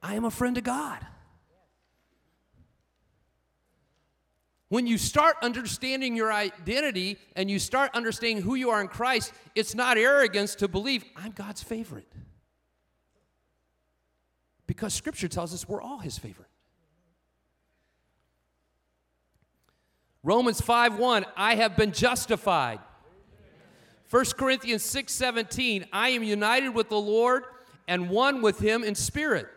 I 0.00 0.14
am 0.14 0.24
a 0.24 0.30
friend 0.30 0.56
of 0.58 0.64
God. 0.64 1.04
When 4.70 4.86
you 4.86 4.98
start 4.98 5.34
understanding 5.42 6.14
your 6.14 6.32
identity 6.32 7.18
and 7.34 7.50
you 7.50 7.58
start 7.58 7.90
understanding 7.92 8.40
who 8.40 8.54
you 8.54 8.70
are 8.70 8.80
in 8.80 8.86
Christ, 8.86 9.32
it's 9.56 9.74
not 9.74 9.98
arrogance 9.98 10.54
to 10.54 10.68
believe, 10.68 11.04
I'm 11.16 11.32
God's 11.32 11.60
favorite. 11.60 12.06
Because 14.68 14.94
Scripture 14.94 15.26
tells 15.26 15.52
us 15.52 15.68
we're 15.68 15.82
all 15.82 15.98
His 15.98 16.18
favorite. 16.18 16.46
Romans 20.22 20.60
5 20.60 20.98
1, 21.00 21.26
I 21.36 21.56
have 21.56 21.76
been 21.76 21.90
justified. 21.90 22.78
1 24.08 24.24
Corinthians 24.38 24.84
6 24.84 25.12
17, 25.12 25.86
I 25.92 26.10
am 26.10 26.22
united 26.22 26.70
with 26.70 26.88
the 26.88 27.00
Lord 27.00 27.42
and 27.88 28.08
one 28.08 28.40
with 28.40 28.60
Him 28.60 28.84
in 28.84 28.94
spirit. 28.94 29.48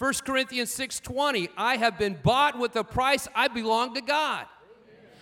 1 0.00 0.24
Corinthians 0.24 0.70
6:20, 0.70 1.50
I 1.58 1.76
have 1.76 1.98
been 1.98 2.18
bought 2.22 2.58
with 2.58 2.74
a 2.74 2.82
price, 2.82 3.28
I 3.34 3.48
belong 3.48 3.92
to 3.96 4.00
God. 4.00 4.46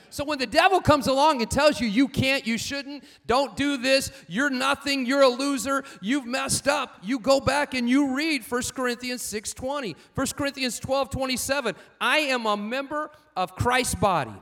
So 0.08 0.24
when 0.24 0.38
the 0.38 0.46
devil 0.46 0.80
comes 0.80 1.08
along 1.08 1.42
and 1.42 1.50
tells 1.50 1.80
you 1.80 1.88
you 1.88 2.06
can't, 2.06 2.46
you 2.46 2.56
shouldn't, 2.56 3.02
don't 3.26 3.56
do 3.56 3.76
this, 3.76 4.12
you're 4.28 4.50
nothing, 4.50 5.04
you're 5.04 5.22
a 5.22 5.28
loser, 5.28 5.82
you've 6.00 6.26
messed 6.26 6.68
up, 6.68 6.96
you 7.02 7.18
go 7.18 7.40
back 7.40 7.74
and 7.74 7.90
you 7.90 8.14
read 8.14 8.44
1 8.44 8.62
Corinthians 8.72 9.20
6:20, 9.20 9.96
1 10.14 10.26
Corinthians 10.36 10.78
12:27, 10.78 11.74
I 12.00 12.18
am 12.18 12.46
a 12.46 12.56
member 12.56 13.10
of 13.36 13.56
Christ's 13.56 13.96
body. 13.96 14.30
Amen. 14.30 14.40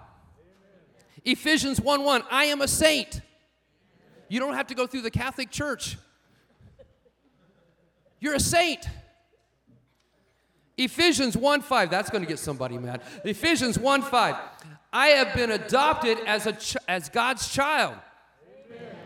Ephesians 1.25 1.81
1:1, 1.81 2.23
I 2.31 2.45
am 2.45 2.61
a 2.61 2.69
saint. 2.69 3.23
You 4.29 4.39
don't 4.39 4.55
have 4.55 4.67
to 4.67 4.75
go 4.75 4.87
through 4.87 5.01
the 5.01 5.11
Catholic 5.11 5.51
Church. 5.51 5.97
You're 8.21 8.35
a 8.35 8.41
saint. 8.41 8.87
Ephesians 10.79 11.37
1 11.37 11.63
5, 11.63 11.91
that's 11.91 12.11
going 12.11 12.23
to 12.23 12.29
get 12.29 12.39
somebody 12.39 12.77
mad. 12.79 13.03
Ephesians 13.25 13.79
1 13.79 14.03
5, 14.03 14.37
I 14.93 15.09
have 15.09 15.35
been 15.35 15.51
adopted 15.51 16.19
as, 16.27 16.47
a 16.47 16.53
ch- 16.53 16.77
as 16.87 17.09
God's 17.09 17.49
child. 17.49 17.95
Amen. 18.71 18.97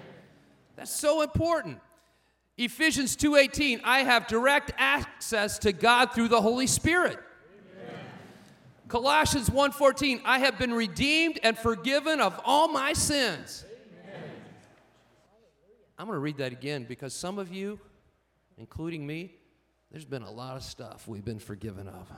That's 0.76 0.90
so 0.90 1.22
important. 1.22 1.78
Ephesians 2.60 3.16
2:18 3.16 3.80
I 3.84 4.00
have 4.00 4.26
direct 4.26 4.72
access 4.76 5.58
to 5.60 5.72
God 5.72 6.12
through 6.12 6.28
the 6.28 6.42
Holy 6.42 6.66
Spirit. 6.66 7.18
Amen. 7.78 8.04
Colossians 8.86 9.48
1:14 9.48 10.20
I 10.26 10.40
have 10.40 10.58
been 10.58 10.74
redeemed 10.74 11.40
and 11.42 11.56
forgiven 11.56 12.20
of 12.20 12.38
all 12.44 12.68
my 12.68 12.92
sins. 12.92 13.64
Amen. 14.04 14.22
I'm 15.98 16.06
going 16.06 16.16
to 16.16 16.20
read 16.20 16.36
that 16.36 16.52
again 16.52 16.84
because 16.86 17.14
some 17.14 17.38
of 17.38 17.50
you 17.50 17.80
including 18.58 19.06
me 19.06 19.39
there's 19.90 20.04
been 20.04 20.22
a 20.22 20.30
lot 20.30 20.56
of 20.56 20.62
stuff 20.62 21.08
we've 21.08 21.24
been 21.24 21.38
forgiven 21.38 21.88
of. 21.88 22.10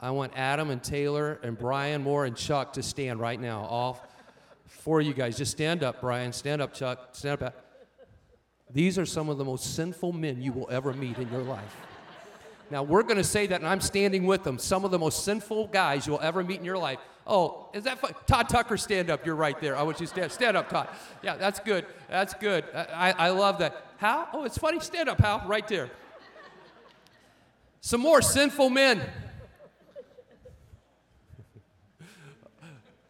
I 0.00 0.10
want 0.10 0.32
Adam 0.34 0.70
and 0.70 0.82
Taylor 0.82 1.38
and 1.44 1.56
Brian 1.56 2.02
Moore 2.02 2.24
and 2.24 2.36
Chuck 2.36 2.72
to 2.72 2.82
stand 2.82 3.20
right 3.20 3.40
now. 3.40 3.60
All 3.60 4.04
four 4.66 5.00
of 5.00 5.06
you 5.06 5.14
guys. 5.14 5.36
Just 5.36 5.52
stand 5.52 5.84
up, 5.84 6.00
Brian. 6.00 6.32
Stand 6.32 6.60
up, 6.60 6.74
Chuck. 6.74 7.10
Stand 7.12 7.42
up. 7.42 7.54
These 8.68 8.98
are 8.98 9.06
some 9.06 9.28
of 9.28 9.38
the 9.38 9.44
most 9.44 9.76
sinful 9.76 10.12
men 10.12 10.42
you 10.42 10.52
will 10.52 10.68
ever 10.70 10.92
meet 10.92 11.18
in 11.18 11.30
your 11.30 11.42
life. 11.42 11.76
Now, 12.70 12.82
we're 12.82 13.02
going 13.02 13.18
to 13.18 13.24
say 13.24 13.46
that, 13.46 13.60
and 13.60 13.68
I'm 13.68 13.82
standing 13.82 14.24
with 14.24 14.44
them. 14.44 14.58
Some 14.58 14.84
of 14.84 14.90
the 14.90 14.98
most 14.98 15.24
sinful 15.24 15.68
guys 15.68 16.06
you'll 16.06 16.20
ever 16.20 16.42
meet 16.42 16.58
in 16.58 16.64
your 16.64 16.78
life. 16.78 16.98
Oh, 17.26 17.68
is 17.72 17.84
that 17.84 17.98
fun? 17.98 18.12
Todd 18.26 18.48
Tucker, 18.48 18.76
stand 18.76 19.08
up. 19.10 19.24
You're 19.24 19.36
right 19.36 19.58
there. 19.60 19.76
I 19.76 19.82
want 19.82 20.00
you 20.00 20.06
to 20.06 20.12
stand, 20.12 20.32
stand 20.32 20.56
up, 20.56 20.68
Todd. 20.68 20.88
Yeah, 21.22 21.36
that's 21.36 21.60
good. 21.60 21.86
That's 22.10 22.34
good. 22.34 22.64
I, 22.74 23.12
I 23.12 23.28
love 23.30 23.58
that. 23.58 23.86
How? 23.98 24.28
Oh, 24.32 24.44
it's 24.44 24.58
funny. 24.58 24.80
Stand 24.80 25.08
up, 25.08 25.20
Hal, 25.20 25.44
right 25.46 25.66
there. 25.68 25.90
Some 27.80 28.00
more 28.00 28.22
sinful 28.22 28.70
men. 28.70 29.00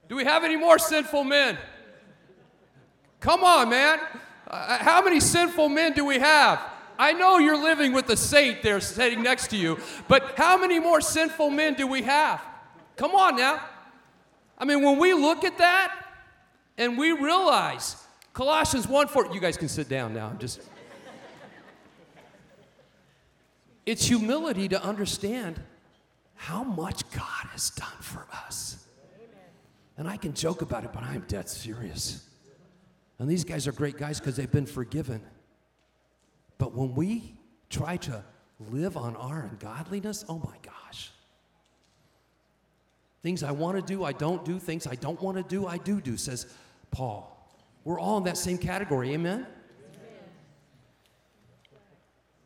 Do 0.09 0.16
we 0.16 0.25
have 0.25 0.44
any 0.44 0.57
more 0.57 0.79
sinful 0.79 1.25
men? 1.25 1.57
Come 3.20 3.44
on, 3.44 3.70
man. 3.70 3.98
Uh, 4.46 4.77
how 4.79 5.03
many 5.03 5.20
sinful 5.20 5.70
men 5.70 5.94
do 5.94 6.05
we 6.05 6.18
have? 6.18 6.61
I 6.98 7.14
know 7.14 7.38
you're 7.38 7.57
living 7.57 7.92
with 7.92 8.11
a 8.11 8.16
saint 8.16 8.62
there 8.62 8.81
sitting 8.81 9.22
next 9.22 9.48
to 9.48 9.57
you, 9.57 9.79
but 10.09 10.35
how 10.37 10.59
many 10.59 10.79
more 10.79 11.01
sinful 11.01 11.48
men 11.48 11.75
do 11.75 11.87
we 11.87 12.03
have? 12.03 12.42
Come 12.96 13.14
on 13.14 13.37
now. 13.37 13.61
I 14.62 14.64
mean, 14.64 14.81
when 14.81 14.96
we 14.96 15.12
look 15.12 15.42
at 15.42 15.59
that 15.59 15.92
and 16.79 16.96
we 16.96 17.11
realize 17.11 17.96
Colossians 18.33 18.87
1 18.87 19.09
4, 19.09 19.35
you 19.35 19.40
guys 19.40 19.57
can 19.57 19.66
sit 19.66 19.88
down 19.88 20.14
now. 20.14 20.29
I'm 20.29 20.38
just. 20.38 20.61
It's 23.85 24.07
humility 24.07 24.68
to 24.68 24.81
understand 24.81 25.61
how 26.37 26.62
much 26.62 27.11
God 27.11 27.48
has 27.51 27.70
done 27.70 27.88
for 27.98 28.25
us. 28.46 28.87
And 29.98 30.07
I 30.07 30.16
can 30.16 30.33
joke 30.33 30.62
about 30.62 30.85
it, 30.85 30.92
but 30.92 31.03
I'm 31.03 31.25
dead 31.27 31.48
serious. 31.48 32.25
And 33.18 33.29
these 33.29 33.42
guys 33.42 33.66
are 33.66 33.72
great 33.72 33.98
guys 33.98 34.20
because 34.20 34.37
they've 34.37 34.51
been 34.51 34.66
forgiven. 34.66 35.22
But 36.59 36.72
when 36.72 36.94
we 36.94 37.35
try 37.68 37.96
to 37.96 38.22
live 38.70 38.96
on 38.96 39.16
our 39.16 39.40
ungodliness, 39.42 40.25
oh 40.29 40.38
my 40.38 40.57
gosh. 40.62 41.12
Things 43.22 43.42
I 43.42 43.52
want 43.52 43.76
to 43.76 43.82
do, 43.82 44.04
I 44.04 44.12
don't 44.12 44.44
do. 44.44 44.58
Things 44.58 44.87
I 44.87 44.96
don't 44.96 45.20
want 45.22 45.37
to 45.37 45.44
do, 45.44 45.66
I 45.66 45.78
do 45.78 46.00
do, 46.00 46.16
says 46.16 46.46
Paul. 46.90 47.28
We're 47.85 48.00
all 48.00 48.18
in 48.18 48.24
that 48.24 48.37
same 48.37 48.58
category, 48.58 49.12
amen? 49.14 49.46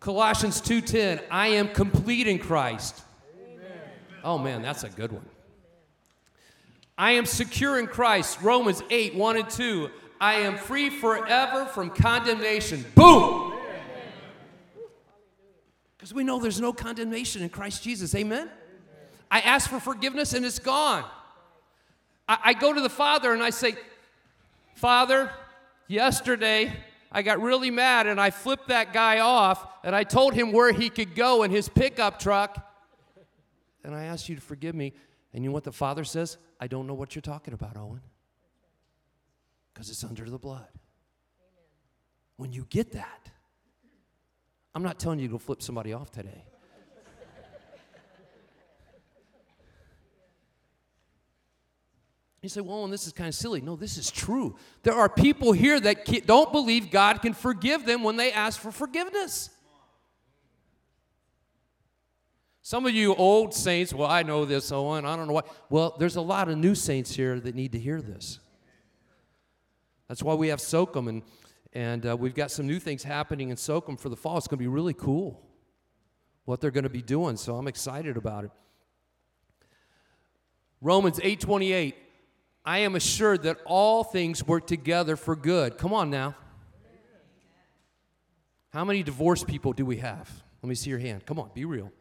Colossians 0.01 0.61
2:10, 0.61 1.23
I 1.31 1.49
am 1.49 1.69
complete 1.69 2.27
in 2.27 2.39
Christ. 2.39 3.03
Oh 4.23 4.39
man, 4.39 4.63
that's 4.63 4.85
a 4.85 4.89
good 4.89 5.13
one. 5.13 5.25
I 6.99 7.13
am 7.13 7.27
secure 7.27 7.79
in 7.79 7.87
Christ. 7.87 8.41
Romans 8.41 8.83
8, 8.91 9.15
1 9.15 9.37
and 9.37 9.51
2. 9.51 9.91
I 10.21 10.35
am 10.35 10.57
free 10.57 10.89
forever 10.89 11.67
from 11.67 11.91
condemnation. 11.91 12.85
Boom! 12.95 13.55
Because 15.97 16.15
we 16.15 16.25
know 16.25 16.39
there's 16.39 16.61
no 16.61 16.73
condemnation 16.73 17.43
in 17.43 17.49
Christ 17.49 17.83
Jesus. 17.83 18.15
Amen? 18.15 18.51
I 19.31 19.41
ask 19.41 19.69
for 19.69 19.81
forgiveness 19.81 20.33
and 20.33 20.45
it's 20.45 20.59
gone. 20.59 21.05
I, 22.29 22.39
I 22.45 22.53
go 22.55 22.73
to 22.73 22.81
the 22.81 22.91
Father 22.91 23.33
and 23.33 23.43
I 23.43 23.51
say, 23.51 23.77
Father, 24.75 25.31
yesterday 25.89 26.73
I 27.11 27.23
got 27.23 27.41
really 27.41 27.71
mad 27.71 28.07
and 28.07 28.21
I 28.21 28.31
flipped 28.31 28.69
that 28.69 28.93
guy 28.93 29.21
off 29.21 29.67
and 29.85 29.95
I 29.95 30.05
told 30.05 30.35
him 30.35 30.53
where 30.53 30.73
he 30.73 30.91
could 30.91 31.15
go 31.15 31.43
in 31.43 31.51
his 31.51 31.69
pickup 31.69 32.19
truck. 32.19 32.63
And 33.85 33.95
I 33.95 34.05
asked 34.05 34.29
you 34.29 34.35
to 34.35 34.43
forgive 34.43 34.75
me. 34.75 34.93
And 35.33 35.45
you 35.45 35.51
know 35.51 35.55
what 35.55 35.65
the 35.65 35.73
Father 35.73 36.05
says? 36.05 36.39
I 36.61 36.67
don't 36.67 36.87
know 36.87 36.95
what 36.95 37.15
you're 37.15 37.23
talking 37.23 37.55
about, 37.55 37.77
Owen. 37.77 38.01
Because 39.73 39.91
it's 39.91 40.03
under 40.03 40.29
the 40.29 40.39
blood. 40.39 40.69
When 42.37 42.53
you 42.53 42.67
get 42.69 42.93
that, 42.93 43.31
I'm 44.75 44.83
not 44.83 44.99
telling 44.99 45.19
you 45.19 45.29
to 45.29 45.39
flip 45.39 45.63
somebody 45.63 45.93
off 45.93 46.11
today. 46.11 46.45
You 52.43 52.49
say, 52.49 52.61
well, 52.61 52.85
and 52.85 52.93
this 52.93 53.07
is 53.07 53.13
kind 53.13 53.29
of 53.29 53.35
silly. 53.35 53.61
No, 53.61 53.77
this 53.77 53.99
is 53.99 54.11
true. 54.11 54.57
There 54.83 54.95
are 54.95 55.09
people 55.09 55.53
here 55.53 55.81
that 55.81 56.27
don't 56.27 56.53
believe 56.53 56.91
God 56.91 57.23
can 57.23 57.33
forgive 57.33 57.87
them 57.87 58.03
when 58.03 58.17
they 58.17 58.31
ask 58.31 58.61
for 58.61 58.71
forgiveness. 58.71 59.51
Some 62.63 62.85
of 62.85 62.93
you 62.93 63.15
old 63.15 63.55
saints, 63.55 63.95
well, 63.95 64.11
I 64.11 64.23
know 64.23 64.45
this, 64.45 64.73
Owen, 64.73 65.05
I 65.05 65.17
don't 65.17 65.29
know 65.29 65.35
why. 65.35 65.43
Well, 65.71 65.97
there's 65.99 66.17
a 66.17 66.21
lot 66.21 66.49
of 66.49 66.59
new 66.59 66.75
saints 66.75 67.15
here 67.15 67.39
that 67.39 67.55
need 67.55 67.73
to 67.73 67.79
hear 67.79 68.03
this. 68.03 68.41
That's 70.09 70.23
why 70.23 70.35
we 70.35 70.49
have 70.49 70.59
SOCM, 70.59 71.09
and, 71.09 71.23
and 71.73 72.07
uh, 72.07 72.17
we've 72.17 72.35
got 72.35 72.51
some 72.51 72.67
new 72.67 72.81
things 72.81 73.03
happening 73.03 73.51
in 73.51 73.57
SOCM 73.57 73.99
for 73.99 74.09
the 74.09 74.17
fall. 74.17 74.37
It's 74.37 74.49
going 74.49 74.59
to 74.59 74.63
be 74.63 74.69
really 74.69 74.95
cool 74.95 75.47
what 76.45 76.61
they're 76.61 76.71
going 76.71 76.85
to 76.85 76.91
be 76.91 77.03
doing, 77.03 77.37
so 77.37 77.57
I'm 77.57 77.69
excited 77.69 78.17
about 78.17 78.45
it. 78.45 78.51
Romans 80.81 81.19
8:28 81.21 81.95
I 82.67 82.79
am 82.79 82.97
assured 82.97 83.45
that 83.45 83.59
all 83.65 84.03
things 84.03 84.45
work 84.45 84.67
together 84.67 85.15
for 85.15 85.37
good. 85.37 85.79
Come 85.79 85.95
on 85.95 86.11
now. 86.11 86.35
How 88.71 88.85
many 88.85 89.05
divorced 89.05 89.47
people 89.47 89.73
do 89.73 89.87
we 89.87 89.99
have? 89.99 90.29
Let 90.63 90.69
me 90.69 90.75
see 90.75 90.91
your 90.91 90.99
hand. 90.99 91.25
Come 91.25 91.39
on, 91.39 91.51
be 91.55 91.65
real. 91.65 91.93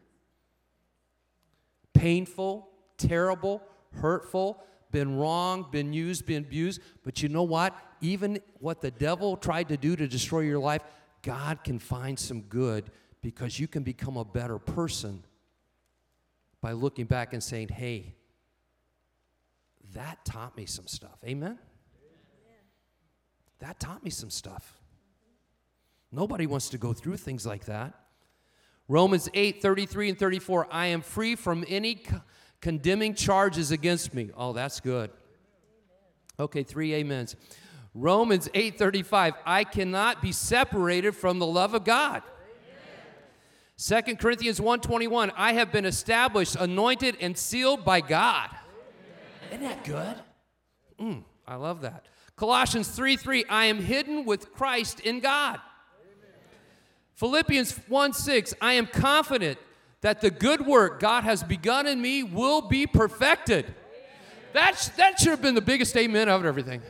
Painful, 1.94 2.68
terrible, 2.98 3.62
hurtful, 3.92 4.62
been 4.90 5.16
wrong, 5.16 5.68
been 5.70 5.92
used, 5.92 6.26
been 6.26 6.42
abused. 6.42 6.80
But 7.04 7.22
you 7.22 7.28
know 7.28 7.44
what? 7.44 7.74
Even 8.00 8.40
what 8.58 8.80
the 8.80 8.90
devil 8.90 9.36
tried 9.36 9.68
to 9.68 9.76
do 9.76 9.94
to 9.94 10.08
destroy 10.08 10.40
your 10.40 10.58
life, 10.58 10.82
God 11.22 11.62
can 11.62 11.78
find 11.78 12.18
some 12.18 12.42
good 12.42 12.90
because 13.22 13.58
you 13.58 13.68
can 13.68 13.84
become 13.84 14.16
a 14.16 14.24
better 14.24 14.58
person 14.58 15.22
by 16.60 16.72
looking 16.72 17.06
back 17.06 17.32
and 17.32 17.42
saying, 17.42 17.68
hey, 17.68 18.16
that 19.96 20.24
taught 20.24 20.56
me 20.56 20.66
some 20.66 20.86
stuff. 20.86 21.18
Amen? 21.24 21.58
That 23.60 23.80
taught 23.80 24.04
me 24.04 24.10
some 24.10 24.30
stuff. 24.30 24.78
Nobody 26.12 26.46
wants 26.46 26.68
to 26.70 26.78
go 26.78 26.92
through 26.92 27.16
things 27.16 27.46
like 27.46 27.64
that. 27.64 27.94
Romans 28.88 29.28
8, 29.32 29.62
33 29.62 30.10
and 30.10 30.18
34. 30.18 30.68
I 30.70 30.86
am 30.86 31.00
free 31.00 31.34
from 31.34 31.64
any 31.66 31.96
co- 31.96 32.20
condemning 32.60 33.14
charges 33.14 33.70
against 33.70 34.12
me. 34.14 34.30
Oh, 34.36 34.52
that's 34.52 34.80
good. 34.80 35.10
Okay, 36.38 36.62
three 36.62 36.94
amens. 36.94 37.34
Romans 37.94 38.50
8, 38.52 38.78
35. 38.78 39.34
I 39.46 39.64
cannot 39.64 40.20
be 40.20 40.30
separated 40.30 41.16
from 41.16 41.38
the 41.38 41.46
love 41.46 41.72
of 41.72 41.84
God. 41.84 42.22
Second 43.78 44.18
Corinthians 44.18 44.60
1:21 44.60 45.32
I 45.36 45.54
have 45.54 45.70
been 45.72 45.84
established 45.84 46.56
anointed 46.56 47.16
and 47.20 47.36
sealed 47.36 47.84
by 47.84 48.00
God. 48.00 48.48
Isn't 49.50 49.60
that 49.62 49.84
good? 49.84 50.16
Mm, 51.00 51.24
I 51.46 51.56
love 51.56 51.82
that. 51.82 52.06
Colossians 52.36 52.88
3 52.88 53.16
3, 53.16 53.44
I 53.48 53.66
am 53.66 53.78
hidden 53.78 54.24
with 54.24 54.52
Christ 54.52 55.00
in 55.00 55.20
God. 55.20 55.58
Amen. 56.00 56.30
Philippians 57.14 57.72
1 57.88 58.12
6, 58.12 58.54
I 58.60 58.74
am 58.74 58.86
confident 58.86 59.58
that 60.02 60.20
the 60.20 60.30
good 60.30 60.66
work 60.66 61.00
God 61.00 61.24
has 61.24 61.42
begun 61.42 61.86
in 61.86 62.00
me 62.00 62.22
will 62.22 62.60
be 62.60 62.86
perfected. 62.86 63.74
That's, 64.52 64.88
that 64.90 65.18
should 65.18 65.30
have 65.30 65.42
been 65.42 65.54
the 65.54 65.60
biggest 65.60 65.96
amen 65.96 66.28
of 66.28 66.44
everything, 66.44 66.80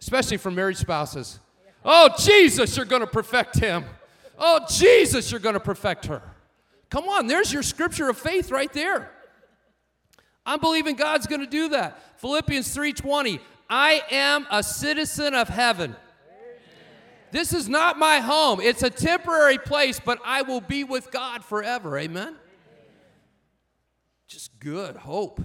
especially 0.00 0.36
for 0.36 0.50
married 0.50 0.76
spouses. 0.76 1.40
Oh, 1.84 2.08
Jesus, 2.18 2.76
you're 2.76 2.86
going 2.86 3.02
to 3.02 3.06
perfect 3.06 3.58
him. 3.58 3.84
Oh, 4.38 4.60
Jesus, 4.68 5.30
you're 5.30 5.40
going 5.40 5.54
to 5.54 5.60
perfect 5.60 6.06
her. 6.06 6.22
Come 6.88 7.08
on, 7.08 7.26
there's 7.26 7.52
your 7.52 7.62
scripture 7.62 8.08
of 8.08 8.16
faith 8.16 8.50
right 8.50 8.72
there. 8.72 9.10
I'm 10.46 10.60
believing 10.60 10.96
God's 10.96 11.26
going 11.26 11.40
to 11.40 11.46
do 11.46 11.70
that. 11.70 12.20
Philippians 12.20 12.74
3:20, 12.74 13.40
I 13.68 14.02
am 14.10 14.46
a 14.50 14.62
citizen 14.62 15.34
of 15.34 15.48
heaven. 15.48 15.96
This 17.30 17.52
is 17.52 17.68
not 17.68 17.98
my 17.98 18.20
home. 18.20 18.60
It's 18.60 18.82
a 18.84 18.90
temporary 18.90 19.58
place, 19.58 19.98
but 19.98 20.20
I 20.24 20.42
will 20.42 20.60
be 20.60 20.84
with 20.84 21.10
God 21.10 21.44
forever. 21.44 21.98
Amen. 21.98 22.36
Just 24.28 24.58
good 24.60 24.96
hope. 24.96 25.40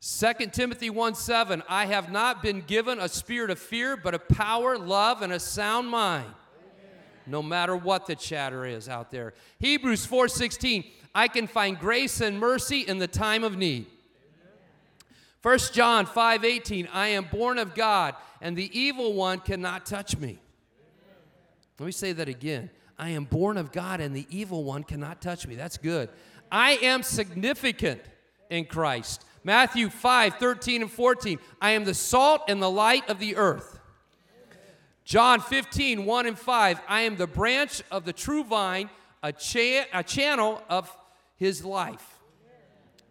2 0.00 0.32
Timothy 0.52 0.90
1 0.90 1.14
7, 1.16 1.62
I 1.68 1.86
have 1.86 2.12
not 2.12 2.40
been 2.40 2.60
given 2.60 3.00
a 3.00 3.08
spirit 3.08 3.50
of 3.50 3.58
fear, 3.58 3.96
but 3.96 4.14
of 4.14 4.28
power, 4.28 4.78
love, 4.78 5.22
and 5.22 5.32
a 5.32 5.40
sound 5.40 5.88
mind. 5.88 6.32
No 7.26 7.42
matter 7.42 7.76
what 7.76 8.06
the 8.06 8.14
chatter 8.14 8.64
is 8.64 8.88
out 8.88 9.10
there. 9.10 9.34
Hebrews 9.58 10.06
4 10.06 10.28
16, 10.28 10.84
I 11.14 11.28
can 11.28 11.46
find 11.46 11.78
grace 11.78 12.20
and 12.20 12.38
mercy 12.38 12.80
in 12.80 12.98
the 12.98 13.08
time 13.08 13.42
of 13.42 13.56
need. 13.56 13.86
1 15.42 15.58
John 15.72 16.06
5 16.06 16.44
18, 16.44 16.88
I 16.92 17.08
am 17.08 17.24
born 17.30 17.58
of 17.58 17.74
God, 17.74 18.14
and 18.40 18.56
the 18.56 18.70
evil 18.78 19.12
one 19.12 19.38
cannot 19.38 19.86
touch 19.86 20.16
me. 20.16 20.40
Let 21.78 21.86
me 21.86 21.92
say 21.92 22.12
that 22.12 22.28
again. 22.28 22.70
I 22.98 23.10
am 23.10 23.24
born 23.24 23.58
of 23.58 23.72
God, 23.72 24.00
and 24.00 24.14
the 24.14 24.26
evil 24.30 24.64
one 24.64 24.82
cannot 24.82 25.20
touch 25.20 25.46
me. 25.46 25.54
That's 25.54 25.76
good. 25.76 26.08
I 26.50 26.72
am 26.82 27.02
significant 27.02 28.00
in 28.50 28.64
Christ. 28.64 29.24
Matthew 29.44 29.90
5 29.90 30.34
13 30.34 30.82
and 30.82 30.90
14, 30.90 31.38
I 31.60 31.70
am 31.70 31.84
the 31.84 31.94
salt 31.94 32.42
and 32.48 32.60
the 32.60 32.70
light 32.70 33.08
of 33.08 33.18
the 33.18 33.36
earth. 33.36 33.75
John 35.06 35.40
15 35.40 36.04
1 36.04 36.26
and 36.26 36.36
5, 36.36 36.80
I 36.88 37.02
am 37.02 37.16
the 37.16 37.28
branch 37.28 37.80
of 37.92 38.04
the 38.04 38.12
true 38.12 38.42
vine, 38.42 38.90
a, 39.22 39.32
cha- 39.32 39.86
a 39.94 40.02
channel 40.02 40.60
of 40.68 40.94
his 41.36 41.64
life. 41.64 42.18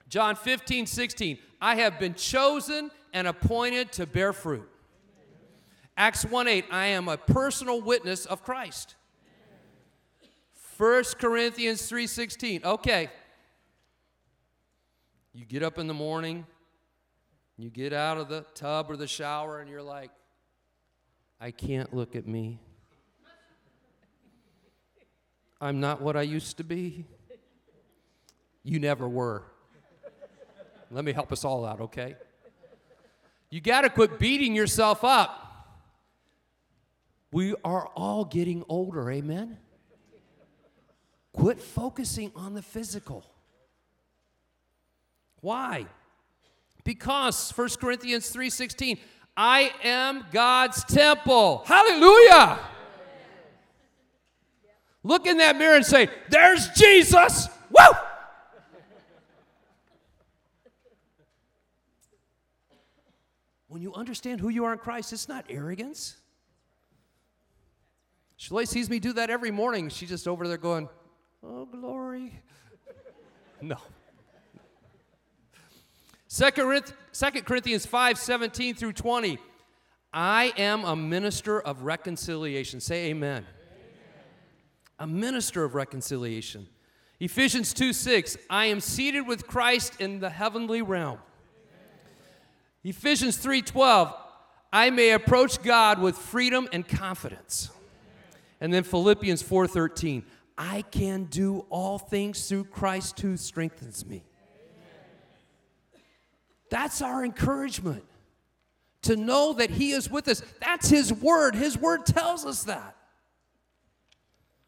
John 0.09 0.35
15, 0.35 0.87
16, 0.87 1.37
I 1.61 1.75
have 1.75 1.97
been 1.97 2.13
chosen 2.13 2.91
and 3.13 3.27
appointed 3.27 3.93
to 3.93 4.05
bear 4.05 4.33
fruit. 4.33 4.69
Acts 5.95 6.25
1 6.25 6.49
8, 6.49 6.65
I 6.69 6.87
am 6.87 7.07
a 7.07 7.15
personal 7.15 7.81
witness 7.81 8.25
of 8.25 8.43
Christ. 8.43 8.95
1 10.77 11.03
Corinthians 11.17 11.89
3:16. 11.89 12.65
Okay. 12.65 13.09
You 15.31 15.45
get 15.45 15.63
up 15.63 15.79
in 15.79 15.87
the 15.87 15.93
morning, 15.93 16.45
you 17.57 17.69
get 17.69 17.93
out 17.93 18.17
of 18.17 18.27
the 18.27 18.41
tub 18.53 18.91
or 18.91 18.97
the 18.97 19.07
shower 19.07 19.61
and 19.61 19.69
you're 19.69 19.81
like, 19.81 20.11
I 21.39 21.51
can't 21.51 21.93
look 21.93 22.15
at 22.15 22.27
me. 22.27 22.59
I'm 25.59 25.79
not 25.79 26.01
what 26.01 26.15
I 26.15 26.21
used 26.21 26.57
to 26.57 26.63
be. 26.63 27.05
You 28.63 28.79
never 28.79 29.07
were. 29.07 29.43
Let 30.91 31.03
me 31.03 31.11
help 31.11 31.31
us 31.31 31.43
all 31.43 31.65
out, 31.65 31.81
okay? 31.81 32.15
You 33.49 33.61
got 33.61 33.81
to 33.81 33.89
quit 33.89 34.19
beating 34.19 34.55
yourself 34.55 35.03
up. 35.03 35.41
We 37.31 37.53
are 37.63 37.87
all 37.95 38.25
getting 38.25 38.63
older, 38.69 39.09
amen? 39.11 39.57
Quit 41.33 41.59
focusing 41.59 42.31
on 42.35 42.53
the 42.53 42.61
physical. 42.61 43.25
Why? 45.41 45.85
Because 46.83 47.51
1 47.51 47.69
Corinthians 47.79 48.33
3:16, 48.33 48.99
I 49.37 49.71
am 49.83 50.25
God's 50.31 50.83
temple. 50.85 51.63
Hallelujah. 51.65 52.59
Look 55.03 55.27
in 55.27 55.37
that 55.37 55.57
mirror 55.57 55.75
and 55.75 55.85
say, 55.85 56.09
"There's 56.29 56.69
Jesus." 56.69 57.47
Woo! 57.69 57.83
when 63.75 63.81
you 63.81 63.93
understand 63.93 64.39
who 64.39 64.47
you 64.47 64.63
are 64.63 64.71
in 64.71 64.79
Christ, 64.79 65.11
it's 65.11 65.27
not 65.27 65.43
arrogance. 65.49 66.15
Shalay 68.39 68.65
sees 68.65 68.89
me 68.89 68.99
do 68.99 69.11
that 69.11 69.29
every 69.29 69.51
morning. 69.51 69.89
She's 69.89 70.07
just 70.07 70.29
over 70.29 70.47
there 70.47 70.55
going, 70.55 70.87
Oh, 71.43 71.65
glory. 71.65 72.41
no. 73.61 73.75
Second 76.29 76.67
Corinthians 77.21 77.85
5 77.85 78.17
17 78.17 78.75
through 78.75 78.93
20. 78.93 79.37
I 80.11 80.53
am 80.57 80.83
a 80.83 80.95
minister 80.95 81.59
of 81.59 81.83
reconciliation. 81.83 82.79
Say 82.79 83.07
amen. 83.07 83.43
amen. 83.43 83.45
A 84.99 85.07
minister 85.07 85.63
of 85.63 85.75
reconciliation. 85.75 86.67
Ephesians 87.19 87.73
2 87.73 87.93
6. 87.93 88.37
I 88.49 88.65
am 88.65 88.79
seated 88.79 89.21
with 89.21 89.47
Christ 89.47 89.99
in 89.99 90.19
the 90.19 90.29
heavenly 90.29 90.81
realm. 90.81 91.19
Ephesians 92.83 93.37
3 93.37 93.61
12. 93.61 94.13
I 94.73 94.89
may 94.89 95.11
approach 95.11 95.63
God 95.63 96.01
with 96.01 96.17
freedom 96.17 96.67
and 96.73 96.85
confidence. 96.85 97.69
And 98.59 98.73
then 98.73 98.83
Philippians 98.83 99.41
4 99.41 99.67
13. 99.67 100.25
I 100.57 100.81
can 100.83 101.25
do 101.25 101.65
all 101.69 101.97
things 101.97 102.47
through 102.47 102.65
Christ 102.65 103.19
who 103.21 103.37
strengthens 103.37 104.05
me. 104.05 104.23
That's 106.75 107.01
our 107.01 107.23
encouragement 107.23 108.03
to 109.03 109.15
know 109.15 109.53
that 109.53 109.69
He 109.69 109.91
is 109.91 110.11
with 110.11 110.27
us. 110.27 110.41
That's 110.59 110.89
His 110.89 111.13
word. 111.13 111.55
His 111.55 111.77
word 111.77 112.05
tells 112.05 112.45
us 112.45 112.65
that. 112.65 112.97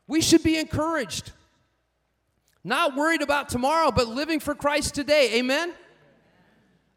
We 0.08 0.22
should 0.22 0.42
be 0.42 0.58
encouraged. 0.58 1.34
Not 2.64 2.96
worried 2.96 3.22
about 3.22 3.50
tomorrow, 3.50 3.92
but 3.92 4.08
living 4.08 4.40
for 4.40 4.56
Christ 4.56 4.96
today. 4.96 5.38
Amen? 5.38 5.74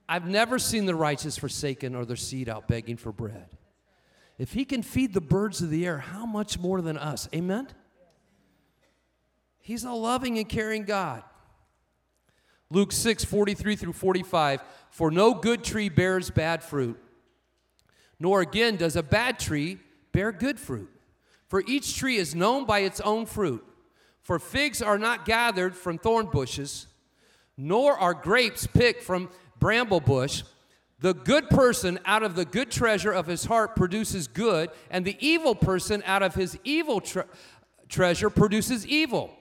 I've 0.09 0.29
never 0.29 0.61
seen 0.61 0.87
the 0.87 0.95
righteous 0.95 1.37
forsaken 1.37 1.97
or 1.97 2.05
their 2.05 2.15
seed 2.15 2.49
out 2.49 2.69
begging 2.69 2.97
for 2.97 3.11
bread. 3.11 3.49
If 4.39 4.53
He 4.53 4.65
can 4.65 4.85
feed 4.85 5.13
the 5.13 5.21
birds 5.21 5.61
of 5.61 5.71
the 5.71 5.85
air, 5.85 5.99
how 5.99 6.25
much 6.25 6.57
more 6.57 6.81
than 6.81 6.97
us? 6.97 7.29
Amen? 7.35 7.67
He's 9.59 9.83
a 9.83 9.91
loving 9.91 10.39
and 10.39 10.49
caring 10.49 10.85
God. 10.85 11.25
Luke 12.71 12.93
6, 12.93 13.25
43 13.25 13.77
through 13.77 13.93
45. 13.93 14.63
For 14.91 15.11
no 15.11 15.35
good 15.35 15.65
tree 15.65 15.89
bears 15.89 16.31
bad 16.31 16.63
fruit, 16.63 17.01
nor 18.19 18.41
again 18.41 18.77
does 18.77 18.97
a 18.97 19.03
bad 19.03 19.39
tree 19.39 19.79
bear 20.13 20.33
good 20.33 20.59
fruit. 20.59 20.91
For 21.49 21.65
each 21.67 21.97
tree 21.97 22.17
is 22.17 22.35
known 22.35 22.65
by 22.65 22.81
its 22.81 23.01
own 23.01 23.27
fruit. 23.27 23.65
For 24.23 24.39
figs 24.39 24.81
are 24.83 24.99
not 24.99 25.25
gathered 25.25 25.75
from 25.75 25.99
thorn 25.99 26.27
bushes, 26.27 26.87
nor 27.57 27.99
are 27.99 28.15
grapes 28.15 28.67
picked 28.67 29.03
from 29.03 29.31
bramble 29.59 30.01
bush. 30.01 30.45
The 31.01 31.15
good 31.15 31.49
person 31.49 31.99
out 32.05 32.23
of 32.23 32.37
the 32.37 32.45
good 32.45 32.71
treasure 32.71 33.11
of 33.11 33.27
his 33.27 33.47
heart 33.47 33.75
produces 33.75 34.29
good, 34.29 34.71
and 34.91 35.05
the 35.05 35.17
evil 35.19 35.55
person 35.55 36.03
out 36.07 36.23
of 36.23 36.35
his 36.35 36.59
evil 36.63 37.01
tre- 37.01 37.25
treasure 37.89 38.31
produces 38.31 38.87
evil. 38.87 39.35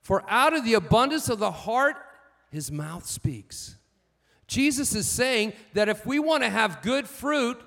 For 0.00 0.24
out 0.28 0.54
of 0.54 0.64
the 0.64 0.74
abundance 0.74 1.28
of 1.28 1.38
the 1.38 1.52
heart, 1.52 1.96
his 2.52 2.70
mouth 2.70 3.06
speaks. 3.06 3.76
Jesus 4.46 4.94
is 4.94 5.08
saying 5.08 5.54
that 5.72 5.88
if 5.88 6.04
we 6.04 6.18
want 6.18 6.42
to 6.42 6.50
have 6.50 6.82
good 6.82 7.08
fruit, 7.08 7.58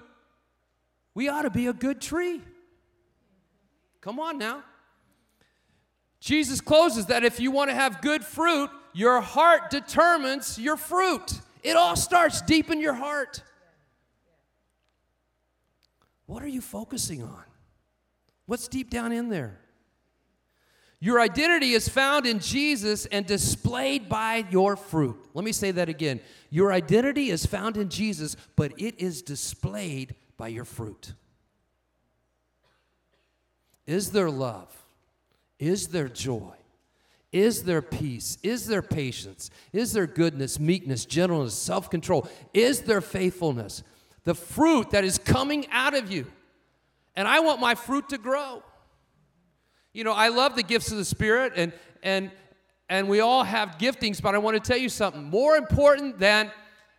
we 1.16 1.28
ought 1.28 1.42
to 1.42 1.50
be 1.50 1.66
a 1.66 1.74
good 1.74 2.00
tree. 2.00 2.42
Come 4.00 4.20
on 4.20 4.38
now. 4.38 4.64
Jesus 6.20 6.62
closes 6.62 7.08
that 7.08 7.24
if 7.24 7.40
you 7.40 7.50
want 7.50 7.72
to 7.72 7.76
have 7.76 8.02
good 8.02 8.24
fruit, 8.24 8.70
your 8.94 9.22
heart 9.22 9.72
determines 9.72 10.60
your 10.60 10.78
fruit. 10.78 11.34
It 11.64 11.76
all 11.76 11.96
starts 11.96 12.42
deep 12.44 12.70
in 12.70 12.80
your 12.80 12.94
heart. 12.94 13.42
What 16.28 16.44
are 16.44 16.48
you 16.48 16.62
focusing 16.62 17.24
on? 17.24 17.44
What's 18.46 18.68
deep 18.68 18.92
down 18.92 19.12
in 19.12 19.30
there? 19.30 19.60
Your 21.06 21.20
identity 21.20 21.74
is 21.74 21.88
found 21.88 22.26
in 22.26 22.40
Jesus 22.40 23.06
and 23.06 23.28
displayed 23.28 24.10
by 24.10 24.44
your 24.50 24.76
fruit. 24.76 25.16
Let 25.36 25.46
me 25.46 25.52
say 25.52 25.70
that 25.70 25.88
again. 25.88 26.20
Your 26.50 26.74
identity 26.74 27.30
is 27.30 27.46
found 27.46 27.78
in 27.78 27.90
Jesus, 27.90 28.36
but 28.56 28.74
it 28.80 29.00
is 29.00 29.22
displayed 29.22 30.16
by 30.36 30.48
your 30.48 30.66
fruit. 30.66 31.14
Is 33.86 34.14
there 34.14 34.32
love? 34.32 34.76
Is 35.60 35.90
there 35.90 36.10
joy? 36.10 36.56
Is 37.32 37.66
there 37.66 37.84
peace? 37.84 38.40
Is 38.42 38.66
there 38.66 38.82
patience? 38.82 39.52
Is 39.74 39.94
there 39.94 40.08
goodness, 40.08 40.60
meekness, 40.60 41.06
gentleness, 41.06 41.54
self 41.54 41.92
control? 41.92 42.28
Is 42.52 42.82
there 42.82 43.00
faithfulness? 43.00 43.84
The 44.24 44.34
fruit 44.34 44.90
that 44.90 45.04
is 45.04 45.20
coming 45.20 45.68
out 45.70 45.96
of 45.96 46.12
you. 46.12 46.26
And 47.16 47.28
I 47.28 47.42
want 47.42 47.62
my 47.62 47.76
fruit 47.76 48.10
to 48.10 48.18
grow. 48.18 48.64
You 49.96 50.04
know, 50.04 50.12
I 50.12 50.28
love 50.28 50.58
the 50.58 50.64
gifts 50.64 50.92
of 50.92 50.98
the 50.98 51.06
Spirit, 51.06 51.54
and, 51.56 51.72
and, 52.04 52.30
and 52.90 53.08
we 53.08 53.22
all 53.22 53.46
have 53.46 53.78
giftings, 53.78 54.22
but 54.22 54.36
I 54.36 54.40
want 54.40 54.62
to 54.62 54.70
tell 54.72 54.78
you 54.78 54.90
something. 54.90 55.24
More 55.24 55.56
important 55.56 56.20
than 56.20 56.52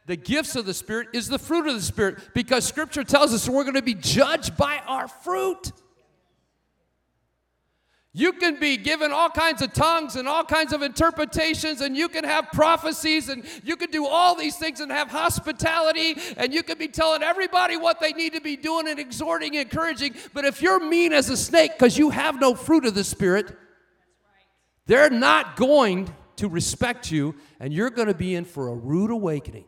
the 0.07 0.17
gifts 0.17 0.57
of 0.57 0.65
the 0.65 0.73
Spirit 0.73 1.09
is 1.13 1.29
the 1.29 1.39
fruit 1.39 1.67
of 1.67 1.75
the 1.75 1.83
Spirit 1.83 2.31
because 2.33 2.65
Scripture 2.65 3.05
tells 3.05 3.35
us 3.35 3.51
we're 3.51 3.65
going 3.65 3.75
to 3.75 3.83
be 3.83 3.93
judged 3.93 4.57
by 4.57 4.81
our 4.87 5.09
fruit. 5.09 5.73
You 8.19 8.33
can 8.33 8.59
be 8.59 8.79
given 8.79 9.13
all 9.13 9.29
kinds 9.29 9.61
of 9.61 9.75
tongues 9.75 10.17
and 10.17 10.27
all 10.27 10.43
kinds 10.43 10.73
of 10.73 10.81
interpretations, 10.81 11.83
and 11.83 11.95
you 11.95 12.09
can 12.09 12.25
have 12.25 12.51
prophecies, 12.51 13.29
and 13.29 13.45
you 13.63 13.77
can 13.77 13.91
do 13.91 14.07
all 14.07 14.35
these 14.35 14.57
things 14.57 14.81
and 14.81 14.91
have 14.91 15.11
hospitality, 15.11 16.17
and 16.39 16.55
you 16.55 16.63
can 16.63 16.79
be 16.79 16.89
telling 16.89 17.23
everybody 17.23 17.77
what 17.77 18.01
they 18.01 18.15
need 18.15 18.33
to 18.33 18.41
be 18.41 18.57
doing 18.57 18.89
and 18.89 18.99
exhorting 18.99 19.55
and 19.55 19.71
encouraging. 19.71 20.15
But 20.33 20.47
if 20.47 20.63
you're 20.63 20.81
mean 20.81 21.13
as 21.13 21.29
a 21.29 21.37
snake 21.37 21.73
because 21.77 21.99
you 21.99 22.09
have 22.09 22.41
no 22.41 22.55
fruit 22.55 22.87
of 22.87 22.95
the 22.95 23.05
Spirit, 23.05 23.55
they're 24.87 25.11
not 25.11 25.57
going 25.57 26.11
to 26.37 26.49
respect 26.49 27.11
you, 27.11 27.35
and 27.61 27.71
you're 27.71 27.91
going 27.91 28.09
to 28.09 28.15
be 28.15 28.35
in 28.35 28.47
for 28.47 28.69
a 28.69 28.75
rude 28.75 29.11
awakening. 29.11 29.67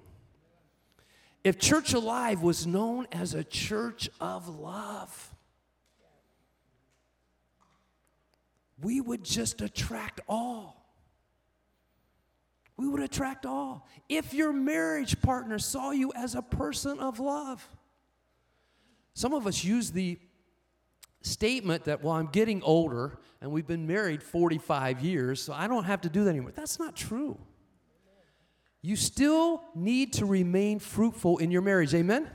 If 1.45 1.59
Church 1.59 1.93
Alive 1.93 2.41
was 2.41 2.67
known 2.67 3.09
as 3.13 3.35
a 3.35 3.45
church 3.45 4.09
of 4.23 4.49
love, 4.49 5.28
we 8.81 9.01
would 9.01 9.25
just 9.25 9.61
attract 9.61 10.21
all. 10.29 10.79
We 12.77 12.89
would 12.89 13.01
attract 13.01 13.45
all. 13.45 13.89
If 14.09 14.33
your 14.33 14.53
marriage 14.53 15.21
partner 15.21 15.59
saw 15.59 15.91
you 15.91 16.13
as 16.15 16.35
a 16.35 16.43
person 16.43 17.01
of 17.01 17.19
love, 17.19 17.69
some 19.15 19.35
of 19.35 19.47
us 19.49 19.65
use 19.65 19.91
the 19.91 20.19
statement 21.23 21.85
that, 21.85 22.05
well, 22.05 22.15
I'm 22.15 22.29
getting 22.29 22.63
older 22.63 23.19
and 23.41 23.51
we've 23.51 23.67
been 23.67 23.87
married 23.87 24.23
45 24.23 25.01
years, 25.01 25.43
so 25.43 25.53
I 25.53 25.67
don't 25.67 25.85
have 25.85 26.03
to 26.03 26.09
do 26.09 26.25
that 26.25 26.31
anymore. 26.31 26.53
That's 26.55 26.79
not 26.79 26.95
true. 26.95 27.37
You 28.81 28.95
still 28.95 29.65
need 29.75 30.13
to 30.15 30.27
remain 30.27 30.79
fruitful 30.79 31.39
in 31.39 31.51
your 31.51 31.63
marriage. 31.63 31.95
Amen? 31.95 32.31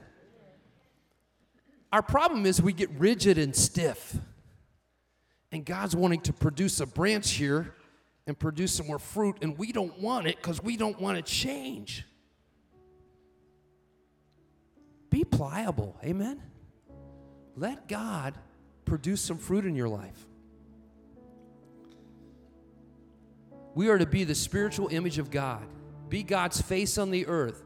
Our 1.92 2.02
problem 2.02 2.46
is 2.46 2.62
we 2.62 2.74
get 2.74 2.90
rigid 2.92 3.38
and 3.38 3.56
stiff. 3.56 4.18
And 5.54 5.64
God's 5.64 5.96
wanting 5.96 6.22
to 6.22 6.34
produce 6.34 6.80
a 6.80 6.88
branch 6.88 7.30
here 7.30 7.76
and 8.26 8.38
produce 8.38 8.74
some 8.74 8.88
more 8.88 8.98
fruit, 8.98 9.38
and 9.44 9.56
we 9.56 9.72
don't 9.72 10.00
want 10.00 10.26
it 10.26 10.38
because 10.38 10.64
we 10.64 10.78
don't 10.78 11.00
want 11.00 11.24
to 11.24 11.32
change. 11.32 12.06
Be 15.12 15.24
pliable, 15.24 15.96
amen? 16.04 16.42
Let 17.56 17.88
God 17.88 18.34
produce 18.84 19.22
some 19.22 19.38
fruit 19.38 19.66
in 19.66 19.76
your 19.76 19.88
life. 19.88 20.26
We 23.76 23.90
are 23.90 24.00
to 24.00 24.08
be 24.08 24.24
the 24.24 24.34
spiritual 24.34 24.88
image 24.88 25.20
of 25.20 25.30
God, 25.30 25.64
be 26.10 26.24
God's 26.24 26.60
face 26.62 26.98
on 26.98 27.12
the 27.12 27.28
earth. 27.28 27.64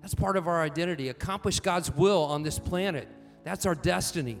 That's 0.00 0.14
part 0.14 0.36
of 0.36 0.48
our 0.48 0.60
identity. 0.60 1.08
Accomplish 1.08 1.60
God's 1.60 1.94
will 1.94 2.24
on 2.24 2.42
this 2.42 2.58
planet. 2.58 3.06
That's 3.44 3.64
our 3.64 3.76
destiny. 3.76 4.38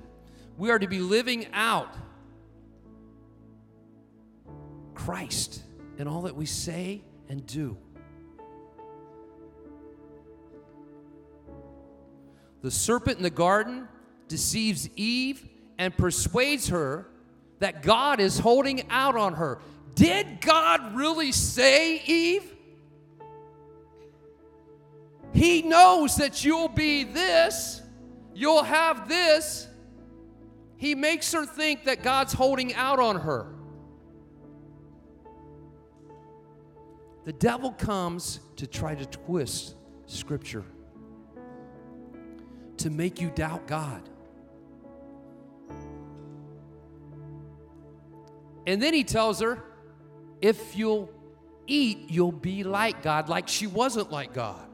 We 0.56 0.72
are 0.72 0.80
to 0.80 0.88
be 0.88 0.98
living 0.98 1.46
out 1.52 1.94
Christ 4.98 5.62
in 5.96 6.08
all 6.08 6.22
that 6.22 6.34
we 6.34 6.44
say 6.44 7.02
and 7.28 7.46
do. 7.46 7.76
The 12.62 12.70
serpent 12.70 13.18
in 13.18 13.22
the 13.22 13.30
garden 13.30 13.86
deceives 14.26 14.90
Eve 14.96 15.48
and 15.78 15.96
persuades 15.96 16.68
her 16.68 17.06
that 17.60 17.82
God 17.82 18.18
is 18.18 18.40
holding 18.40 18.90
out 18.90 19.16
on 19.16 19.34
her. 19.34 19.60
Did 19.94 20.40
God 20.40 20.96
really 20.96 21.30
say, 21.30 22.02
Eve? 22.04 22.54
He 25.32 25.62
knows 25.62 26.16
that 26.16 26.44
you'll 26.44 26.68
be 26.68 27.04
this, 27.04 27.82
you'll 28.34 28.64
have 28.64 29.08
this. 29.08 29.68
He 30.76 30.94
makes 30.94 31.32
her 31.32 31.46
think 31.46 31.84
that 31.84 32.02
God's 32.02 32.32
holding 32.32 32.74
out 32.74 32.98
on 32.98 33.20
her. 33.20 33.57
The 37.28 37.34
devil 37.34 37.72
comes 37.72 38.40
to 38.56 38.66
try 38.66 38.94
to 38.94 39.04
twist 39.04 39.74
Scripture. 40.06 40.64
to 42.78 42.88
make 42.88 43.20
you 43.20 43.28
doubt 43.28 43.66
God. 43.66 44.08
And 48.66 48.80
then 48.80 48.94
he 48.94 49.04
tells 49.04 49.40
her, 49.40 49.62
if 50.40 50.74
you'll 50.74 51.10
eat, 51.66 52.06
you'll 52.08 52.32
be 52.32 52.64
like 52.64 53.02
God, 53.02 53.28
like 53.28 53.46
she 53.46 53.66
wasn't 53.66 54.10
like 54.10 54.32
God. 54.32 54.66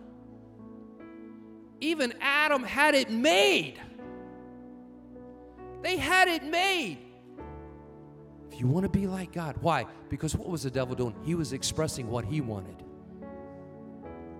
Even 1.81 2.15
Adam 2.21 2.63
had 2.63 2.95
it 2.95 3.11
made. 3.11 3.81
They 5.83 5.97
had 5.97 6.29
it 6.29 6.45
made. 6.45 6.99
If 8.55 8.61
you 8.61 8.69
want 8.69 8.85
to 8.85 8.89
be 8.89 9.09
like 9.09 9.33
God, 9.33 9.57
why? 9.63 9.85
Because 10.09 10.37
what 10.37 10.49
was 10.49 10.63
the 10.63 10.71
devil 10.71 10.95
doing? 10.95 11.13
He 11.25 11.35
was 11.35 11.53
expressing 11.53 12.09
what 12.09 12.25
he 12.25 12.41
wanted. 12.41 12.85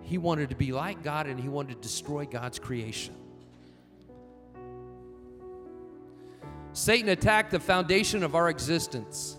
He 0.03 0.19
wanted 0.19 0.51
to 0.51 0.55
be 0.55 0.71
like 0.71 1.03
God 1.03 1.27
and 1.27 1.41
he 1.41 1.49
wanted 1.49 1.75
to 1.75 1.81
destroy 1.81 2.25
God's 2.25 2.61
creation. 2.61 3.17
Satan 6.75 7.09
attacked 7.09 7.51
the 7.51 7.59
foundation 7.59 8.23
of 8.23 8.37
our 8.37 8.49
existence 8.49 9.37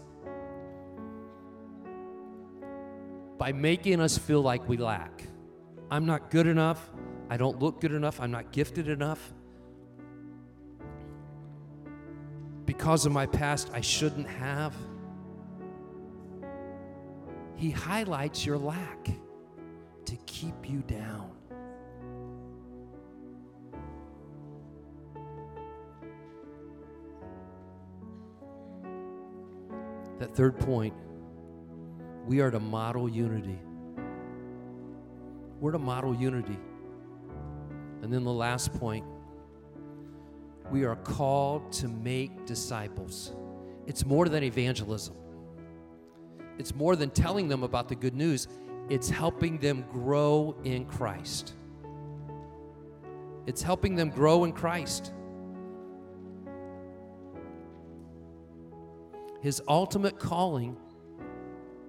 by 3.38 3.54
making 3.54 4.02
us 4.02 4.18
feel 4.18 4.42
like 4.42 4.68
we 4.68 4.76
lack. 4.76 5.24
I'm 5.90 6.06
not 6.06 6.30
good 6.30 6.48
enough. 6.48 6.90
I 7.30 7.38
don't 7.38 7.60
look 7.62 7.80
good 7.80 7.94
enough. 7.94 8.20
I'm 8.20 8.32
not 8.32 8.52
gifted 8.52 8.90
enough. 8.90 9.34
Because 12.78 13.06
of 13.06 13.12
my 13.12 13.26
past, 13.26 13.70
I 13.74 13.82
shouldn't 13.82 14.28
have. 14.28 14.76
He 17.56 17.72
highlights 17.72 18.46
your 18.46 18.58
lack 18.58 19.10
to 20.06 20.16
keep 20.26 20.70
you 20.70 20.80
down. 20.82 21.32
That 30.20 30.36
third 30.36 30.60
point, 30.60 30.94
we 32.26 32.42
are 32.42 32.52
to 32.52 32.60
model 32.60 33.10
unity. 33.10 33.60
We're 35.60 35.72
to 35.72 35.80
model 35.80 36.14
unity. 36.14 36.58
And 38.02 38.14
then 38.14 38.24
the 38.24 38.34
last 38.34 38.74
point, 38.74 39.06
we 40.72 40.84
are 40.84 40.96
called 40.98 41.72
to 41.74 41.88
make 41.88 42.46
disciples. 42.46 43.34
It's 43.88 44.06
more 44.06 44.28
than 44.28 44.44
evangelism, 44.44 45.16
it's 46.58 46.74
more 46.74 46.96
than 46.96 47.10
telling 47.10 47.48
them 47.48 47.64
about 47.64 47.90
the 47.90 47.96
good 47.96 48.16
news, 48.16 48.48
it's 48.90 49.10
helping 49.10 49.58
them 49.58 49.86
grow 49.92 50.56
in 50.64 50.86
Christ. 50.86 51.54
It's 53.48 53.62
helping 53.62 53.96
them 53.96 54.10
grow 54.10 54.44
in 54.44 54.54
Christ. 54.54 55.14
His 59.42 59.62
ultimate 59.68 60.18
calling 60.18 60.76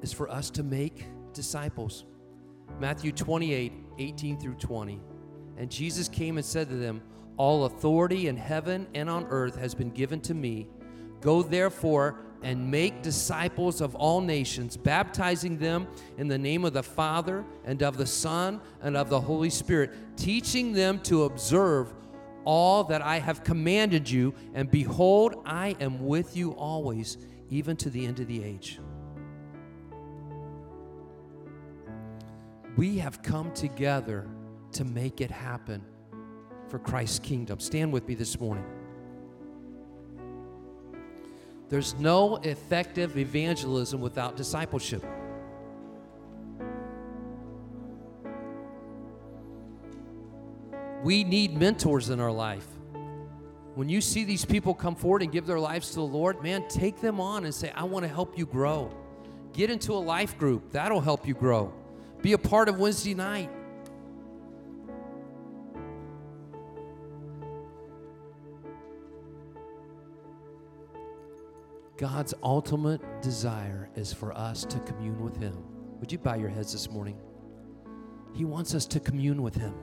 is 0.02 0.12
for 0.12 0.28
us 0.28 0.50
to 0.50 0.62
make 0.62 1.06
disciples. 1.32 2.04
Matthew 2.78 3.12
28 3.12 3.72
18 3.98 4.38
through 4.38 4.54
20. 4.56 5.00
And 5.56 5.70
Jesus 5.70 6.08
came 6.08 6.36
and 6.36 6.44
said 6.44 6.68
to 6.68 6.76
them, 6.76 7.00
All 7.36 7.66
authority 7.66 8.28
in 8.28 8.36
heaven 8.36 8.86
and 8.94 9.10
on 9.10 9.26
earth 9.28 9.56
has 9.56 9.74
been 9.74 9.90
given 9.90 10.20
to 10.22 10.34
me. 10.34 10.68
Go 11.20 11.42
therefore 11.42 12.20
and 12.42 12.70
make 12.70 13.02
disciples 13.02 13.80
of 13.80 13.94
all 13.94 14.20
nations, 14.20 14.76
baptizing 14.76 15.58
them 15.58 15.86
in 16.18 16.28
the 16.28 16.38
name 16.38 16.64
of 16.64 16.72
the 16.72 16.82
Father 16.82 17.44
and 17.64 17.82
of 17.82 17.96
the 17.96 18.06
Son 18.06 18.60
and 18.80 18.96
of 18.96 19.08
the 19.08 19.20
Holy 19.20 19.50
Spirit, 19.50 19.92
teaching 20.16 20.72
them 20.72 21.00
to 21.00 21.24
observe 21.24 21.92
all 22.44 22.84
that 22.84 23.02
I 23.02 23.18
have 23.18 23.42
commanded 23.42 24.08
you. 24.08 24.34
And 24.54 24.70
behold, 24.70 25.42
I 25.44 25.76
am 25.80 26.06
with 26.06 26.36
you 26.36 26.52
always, 26.52 27.18
even 27.50 27.76
to 27.78 27.90
the 27.90 28.06
end 28.06 28.20
of 28.20 28.28
the 28.28 28.42
age. 28.42 28.78
We 32.76 32.98
have 32.98 33.22
come 33.22 33.52
together 33.52 34.28
to 34.72 34.84
make 34.84 35.20
it 35.20 35.30
happen 35.30 35.82
for 36.68 36.78
Christ's 36.78 37.18
kingdom. 37.18 37.60
Stand 37.60 37.92
with 37.92 38.06
me 38.08 38.14
this 38.14 38.38
morning. 38.40 38.64
There's 41.68 41.94
no 41.94 42.36
effective 42.36 43.18
evangelism 43.18 44.00
without 44.00 44.36
discipleship. 44.36 45.04
We 51.02 51.24
need 51.24 51.56
mentors 51.56 52.10
in 52.10 52.20
our 52.20 52.32
life. 52.32 52.66
When 53.74 53.88
you 53.88 54.00
see 54.00 54.24
these 54.24 54.44
people 54.44 54.74
come 54.74 54.94
forward 54.94 55.22
and 55.22 55.30
give 55.30 55.46
their 55.46 55.60
lives 55.60 55.90
to 55.90 55.96
the 55.96 56.00
Lord, 56.00 56.42
man, 56.42 56.66
take 56.68 57.00
them 57.00 57.20
on 57.20 57.44
and 57.44 57.54
say, 57.54 57.70
I 57.74 57.84
want 57.84 58.04
to 58.04 58.08
help 58.08 58.38
you 58.38 58.46
grow. 58.46 58.90
Get 59.52 59.70
into 59.70 59.92
a 59.92 59.98
life 59.98 60.38
group, 60.38 60.72
that'll 60.72 61.00
help 61.00 61.26
you 61.26 61.34
grow. 61.34 61.72
Be 62.22 62.32
a 62.32 62.38
part 62.38 62.68
of 62.68 62.78
Wednesday 62.78 63.14
night. 63.14 63.50
God's 71.96 72.34
ultimate 72.42 73.00
desire 73.22 73.88
is 73.96 74.12
for 74.12 74.36
us 74.36 74.64
to 74.66 74.78
commune 74.80 75.22
with 75.22 75.36
Him. 75.36 75.56
Would 75.98 76.12
you 76.12 76.18
bow 76.18 76.34
your 76.34 76.50
heads 76.50 76.72
this 76.72 76.90
morning? 76.90 77.18
He 78.34 78.44
wants 78.44 78.74
us 78.74 78.86
to 78.88 79.00
commune 79.00 79.42
with 79.42 79.54
Him. 79.54 79.74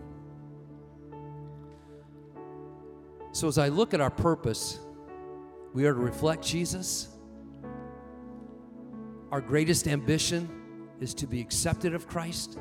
So, 3.31 3.47
as 3.47 3.57
I 3.57 3.69
look 3.69 3.95
at 3.95 4.01
our 4.01 4.11
purpose, 4.11 4.79
we 5.73 5.87
are 5.87 5.93
to 5.93 5.99
reflect 5.99 6.45
Jesus. 6.45 7.07
Our 9.31 9.41
greatest 9.41 9.87
ambition 9.87 10.47
is 10.99 11.15
to 11.15 11.25
be 11.25 11.41
accepted 11.41 11.95
of 11.95 12.07
Christ. 12.07 12.59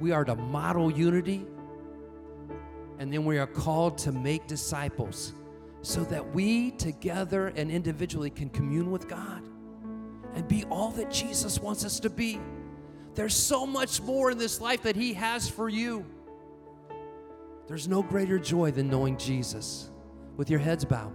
We 0.00 0.12
are 0.12 0.24
to 0.24 0.34
model 0.34 0.90
unity. 0.90 1.44
And 2.98 3.12
then 3.12 3.26
we 3.26 3.36
are 3.36 3.46
called 3.46 3.98
to 3.98 4.12
make 4.12 4.46
disciples 4.46 5.34
so 5.82 6.04
that 6.04 6.34
we 6.34 6.72
together 6.72 7.48
and 7.48 7.70
individually 7.70 8.30
can 8.30 8.50
commune 8.50 8.90
with 8.90 9.08
God 9.08 9.42
and 10.34 10.46
be 10.46 10.64
all 10.70 10.90
that 10.92 11.10
Jesus 11.10 11.60
wants 11.60 11.84
us 11.84 12.00
to 12.00 12.10
be. 12.10 12.40
There's 13.14 13.34
so 13.34 13.66
much 13.66 14.00
more 14.02 14.30
in 14.30 14.38
this 14.38 14.60
life 14.60 14.82
that 14.82 14.96
He 14.96 15.14
has 15.14 15.48
for 15.48 15.68
you. 15.68 16.04
There's 17.66 17.88
no 17.88 18.02
greater 18.02 18.38
joy 18.38 18.70
than 18.70 18.88
knowing 18.88 19.16
Jesus. 19.16 19.90
With 20.36 20.50
your 20.50 20.60
heads 20.60 20.84
bowed, 20.84 21.14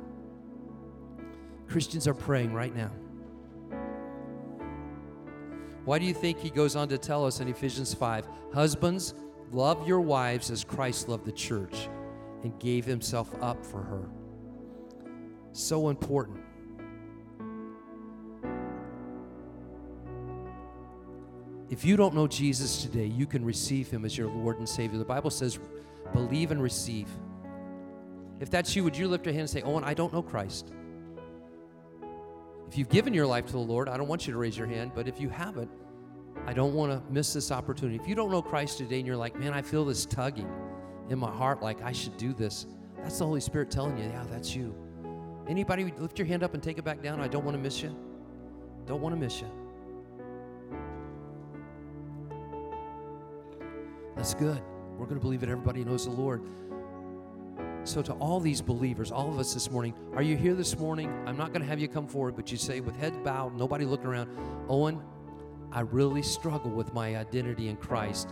Christians 1.68 2.08
are 2.08 2.14
praying 2.14 2.54
right 2.54 2.76
now. 2.76 2.92
Why 5.86 6.00
do 6.00 6.06
you 6.06 6.14
think 6.14 6.40
he 6.40 6.50
goes 6.50 6.76
on 6.76 6.88
to 6.90 6.98
tell 6.98 7.26
us 7.26 7.40
in 7.40 7.48
Ephesians 7.48 7.94
5 7.94 8.28
Husbands, 8.54 9.14
love 9.52 9.88
your 9.88 10.00
wives 10.00 10.52
as 10.52 10.64
Christ 10.64 11.10
loved 11.10 11.26
the 11.26 11.32
church 11.32 11.90
and 12.44 12.58
gave 12.60 12.86
himself 12.86 13.34
up 13.42 13.66
for 13.66 13.82
her? 13.82 14.10
So 15.54 15.90
important. 15.90 16.40
If 21.70 21.86
you 21.86 21.96
don't 21.96 22.14
know 22.14 22.28
Jesus 22.28 22.82
today, 22.82 23.06
you 23.06 23.26
can 23.26 23.44
receive 23.46 23.90
him 23.90 24.06
as 24.06 24.18
your 24.18 24.30
Lord 24.30 24.60
and 24.60 24.68
Savior. 24.68 25.00
The 25.00 25.06
Bible 25.06 25.30
says, 25.30 25.60
believe 26.12 26.52
and 26.52 26.62
receive. 26.62 27.08
If 28.40 28.50
that's 28.50 28.76
you, 28.76 28.84
would 28.84 28.98
you 28.98 29.08
lift 29.08 29.26
your 29.26 29.34
hand 29.34 29.42
and 29.42 29.50
say, 29.50 29.62
Owen, 29.62 29.84
I 29.84 29.94
don't 29.94 30.12
know 30.12 30.22
Christ? 30.22 30.74
If 32.68 32.78
you've 32.78 32.90
given 32.90 33.14
your 33.14 33.26
life 33.26 33.46
to 33.48 33.52
the 33.54 33.60
Lord, 33.60 33.88
I 33.88 33.98
don't 33.98 34.08
want 34.08 34.28
you 34.28 34.34
to 34.34 34.40
raise 34.40 34.58
your 34.58 34.68
hand, 34.68 34.92
but 34.94 35.08
if 35.08 35.22
you 35.22 35.30
haven't, 35.30 35.70
I 36.46 36.54
don't 36.54 36.74
want 36.74 36.92
to 36.92 37.14
miss 37.14 37.32
this 37.34 37.52
opportunity. 37.52 38.00
If 38.02 38.08
you 38.08 38.16
don't 38.16 38.32
know 38.32 38.42
Christ 38.42 38.80
today 38.80 38.98
and 38.98 39.08
you're 39.08 39.18
like, 39.18 39.36
man, 39.40 39.54
I 39.54 39.62
feel 39.62 39.86
this 39.86 40.06
tugging 40.06 40.52
in 41.10 41.20
my 41.20 41.32
heart 41.32 41.62
like 41.62 41.82
I 41.82 41.92
should 41.92 42.18
do 42.18 42.34
this, 42.34 42.66
that's 42.98 43.20
the 43.20 43.26
Holy 43.26 43.42
Spirit 43.42 43.72
telling 43.72 43.98
you, 43.98 44.06
yeah, 44.06 44.26
that's 44.30 44.56
you. 44.56 44.76
Anybody 45.48 45.94
lift 45.98 46.18
your 46.18 46.28
hand 46.28 46.44
up 46.44 46.54
and 46.54 46.64
take 46.64 46.78
it 46.78 46.86
back 46.86 47.02
down? 47.02 47.20
I 47.20 47.28
don't 47.28 47.44
want 47.44 47.58
to 47.58 47.62
miss 47.62 47.82
you. 47.82 47.96
Don't 48.86 49.02
want 49.02 49.14
to 49.14 49.20
miss 49.20 49.42
you. 49.42 49.48
That's 54.16 54.34
good. 54.34 54.62
We're 54.98 55.06
going 55.06 55.20
to 55.20 55.22
believe 55.22 55.42
that 55.42 55.50
everybody 55.50 55.84
knows 55.84 56.06
the 56.06 56.12
Lord. 56.12 56.42
So, 57.86 58.02
to 58.02 58.14
all 58.14 58.40
these 58.40 58.62
believers, 58.62 59.12
all 59.12 59.30
of 59.30 59.40
us 59.40 59.54
this 59.54 59.70
morning, 59.70 59.94
are 60.16 60.22
you 60.22 60.38
here 60.38 60.54
this 60.54 60.78
morning? 60.80 61.12
I'm 61.26 61.36
not 61.36 61.50
going 61.50 61.62
to 61.62 61.68
have 61.68 61.80
you 61.80 61.90
come 61.90 62.08
forward, 62.08 62.36
but 62.38 62.50
you 62.50 62.58
say 62.58 62.80
with 62.80 62.96
head 62.96 63.24
bowed, 63.26 63.58
nobody 63.58 63.84
looking 63.84 64.08
around, 64.08 64.30
Owen, 64.70 65.02
I 65.74 65.82
really 65.82 66.22
struggle 66.22 66.72
with 66.72 66.94
my 66.94 67.18
identity 67.18 67.68
in 67.68 67.76
Christ. 67.76 68.30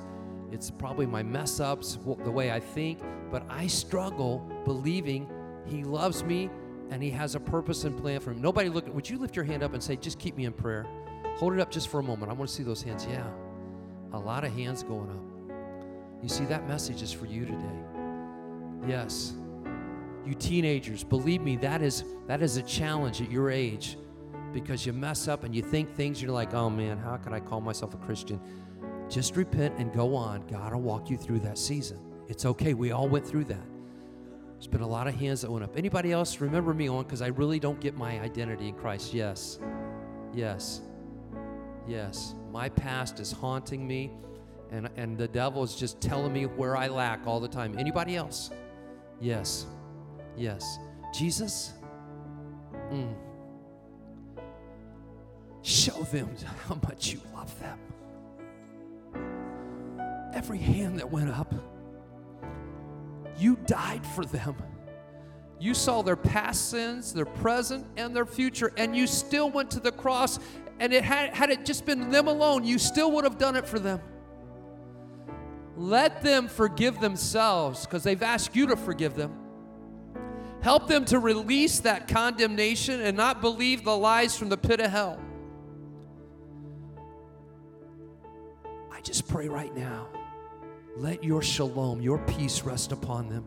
It's 0.51 0.71
probably 0.71 1.05
my 1.05 1.23
mess 1.23 1.59
ups, 1.59 1.97
the 2.23 2.31
way 2.31 2.51
I 2.51 2.61
think, 2.61 2.99
but 3.29 3.43
I 3.49 3.67
struggle 3.67 4.39
believing 4.63 5.29
He 5.65 5.83
loves 5.83 6.23
me 6.23 6.49
and 6.91 7.01
He 7.01 7.09
has 7.09 7.33
a 7.35 7.39
purpose 7.39 7.85
and 7.85 7.97
plan 7.97 8.19
for 8.19 8.31
him. 8.31 8.41
Nobody 8.41 8.69
look. 8.69 8.93
Would 8.93 9.09
you 9.09 9.17
lift 9.17 9.35
your 9.35 9.45
hand 9.45 9.63
up 9.63 9.73
and 9.73 9.81
say, 9.81 9.95
"Just 9.95 10.19
keep 10.19 10.37
me 10.37 10.45
in 10.45 10.53
prayer"? 10.53 10.85
Hold 11.37 11.53
it 11.53 11.59
up 11.59 11.71
just 11.71 11.87
for 11.87 11.99
a 11.99 12.03
moment. 12.03 12.29
I 12.29 12.35
want 12.35 12.49
to 12.49 12.55
see 12.55 12.63
those 12.63 12.83
hands. 12.83 13.07
Yeah, 13.09 13.27
a 14.13 14.19
lot 14.19 14.43
of 14.43 14.53
hands 14.53 14.83
going 14.83 15.09
up. 15.09 15.55
You 16.21 16.29
see, 16.29 16.45
that 16.45 16.67
message 16.67 17.01
is 17.01 17.11
for 17.11 17.25
you 17.25 17.45
today. 17.45 17.79
Yes. 18.87 19.33
You 20.25 20.35
teenagers, 20.35 21.03
believe 21.03 21.41
me, 21.41 21.55
that 21.57 21.81
is 21.81 22.03
that 22.27 22.43
is 22.43 22.57
a 22.57 22.61
challenge 22.61 23.21
at 23.21 23.31
your 23.31 23.49
age 23.49 23.97
because 24.53 24.85
you 24.85 24.93
mess 24.93 25.27
up 25.27 25.43
and 25.43 25.55
you 25.55 25.63
think 25.63 25.95
things 25.95 26.21
you're 26.21 26.31
like, 26.31 26.53
"Oh 26.53 26.69
man, 26.69 26.97
how 26.97 27.17
can 27.17 27.33
I 27.33 27.39
call 27.39 27.61
myself 27.61 27.93
a 27.95 27.97
Christian?" 27.97 28.39
Just 29.09 29.35
repent 29.35 29.75
and 29.77 29.91
go 29.91 30.15
on. 30.15 30.45
God 30.47 30.73
will 30.73 30.81
walk 30.81 31.09
you 31.09 31.17
through 31.17 31.39
that 31.39 31.57
season. 31.57 31.99
It's 32.27 32.45
okay. 32.45 32.73
We 32.73 32.91
all 32.91 33.09
went 33.09 33.25
through 33.25 33.45
that. 33.45 33.70
There's 34.61 34.67
been 34.67 34.81
a 34.81 34.87
lot 34.87 35.07
of 35.07 35.15
hands 35.15 35.41
that 35.41 35.49
went 35.49 35.63
up. 35.63 35.75
Anybody 35.75 36.11
else 36.11 36.39
remember 36.39 36.71
me 36.71 36.87
on 36.87 37.01
because 37.01 37.23
I 37.23 37.29
really 37.29 37.59
don't 37.59 37.79
get 37.79 37.97
my 37.97 38.19
identity 38.19 38.67
in 38.67 38.75
Christ? 38.75 39.11
Yes. 39.11 39.57
Yes. 40.35 40.81
Yes. 41.87 42.35
My 42.51 42.69
past 42.69 43.19
is 43.19 43.31
haunting 43.31 43.87
me 43.87 44.11
and, 44.69 44.87
and 44.97 45.17
the 45.17 45.27
devil 45.27 45.63
is 45.63 45.73
just 45.73 45.99
telling 45.99 46.31
me 46.31 46.45
where 46.45 46.77
I 46.77 46.89
lack 46.89 47.25
all 47.25 47.39
the 47.39 47.47
time. 47.47 47.75
Anybody 47.79 48.15
else? 48.15 48.51
Yes. 49.19 49.65
Yes. 50.37 50.77
Jesus, 51.11 51.73
mm, 52.91 53.15
show 55.63 56.03
them 56.03 56.29
how 56.67 56.75
much 56.87 57.11
you 57.11 57.19
love 57.33 57.59
them. 57.59 57.79
Every 60.35 60.59
hand 60.59 60.99
that 60.99 61.11
went 61.11 61.31
up, 61.31 61.51
you 63.37 63.57
died 63.65 64.05
for 64.05 64.25
them. 64.25 64.55
You 65.59 65.75
saw 65.75 66.01
their 66.01 66.15
past 66.15 66.69
sins, 66.71 67.13
their 67.13 67.25
present, 67.25 67.85
and 67.95 68.15
their 68.15 68.25
future, 68.25 68.71
and 68.77 68.95
you 68.95 69.05
still 69.05 69.51
went 69.51 69.69
to 69.71 69.79
the 69.79 69.91
cross. 69.91 70.39
And 70.79 70.91
it 70.91 71.03
had, 71.03 71.35
had 71.35 71.51
it 71.51 71.65
just 71.65 71.85
been 71.85 72.09
them 72.09 72.27
alone, 72.27 72.63
you 72.63 72.79
still 72.79 73.11
would 73.11 73.23
have 73.23 73.37
done 73.37 73.55
it 73.55 73.67
for 73.67 73.77
them. 73.77 74.01
Let 75.77 76.23
them 76.23 76.47
forgive 76.47 76.99
themselves 76.99 77.85
because 77.85 78.03
they've 78.03 78.21
asked 78.23 78.55
you 78.55 78.67
to 78.67 78.75
forgive 78.75 79.15
them. 79.15 79.37
Help 80.61 80.87
them 80.87 81.05
to 81.05 81.19
release 81.19 81.79
that 81.81 82.07
condemnation 82.07 82.99
and 82.99 83.15
not 83.15 83.41
believe 83.41 83.83
the 83.83 83.95
lies 83.95 84.35
from 84.35 84.49
the 84.49 84.57
pit 84.57 84.79
of 84.79 84.89
hell. 84.89 85.19
I 88.91 89.01
just 89.01 89.27
pray 89.27 89.47
right 89.47 89.75
now 89.75 90.07
let 90.95 91.23
your 91.23 91.41
shalom, 91.41 92.01
your 92.01 92.19
peace 92.19 92.63
rest 92.63 92.91
upon 92.91 93.29
them. 93.29 93.45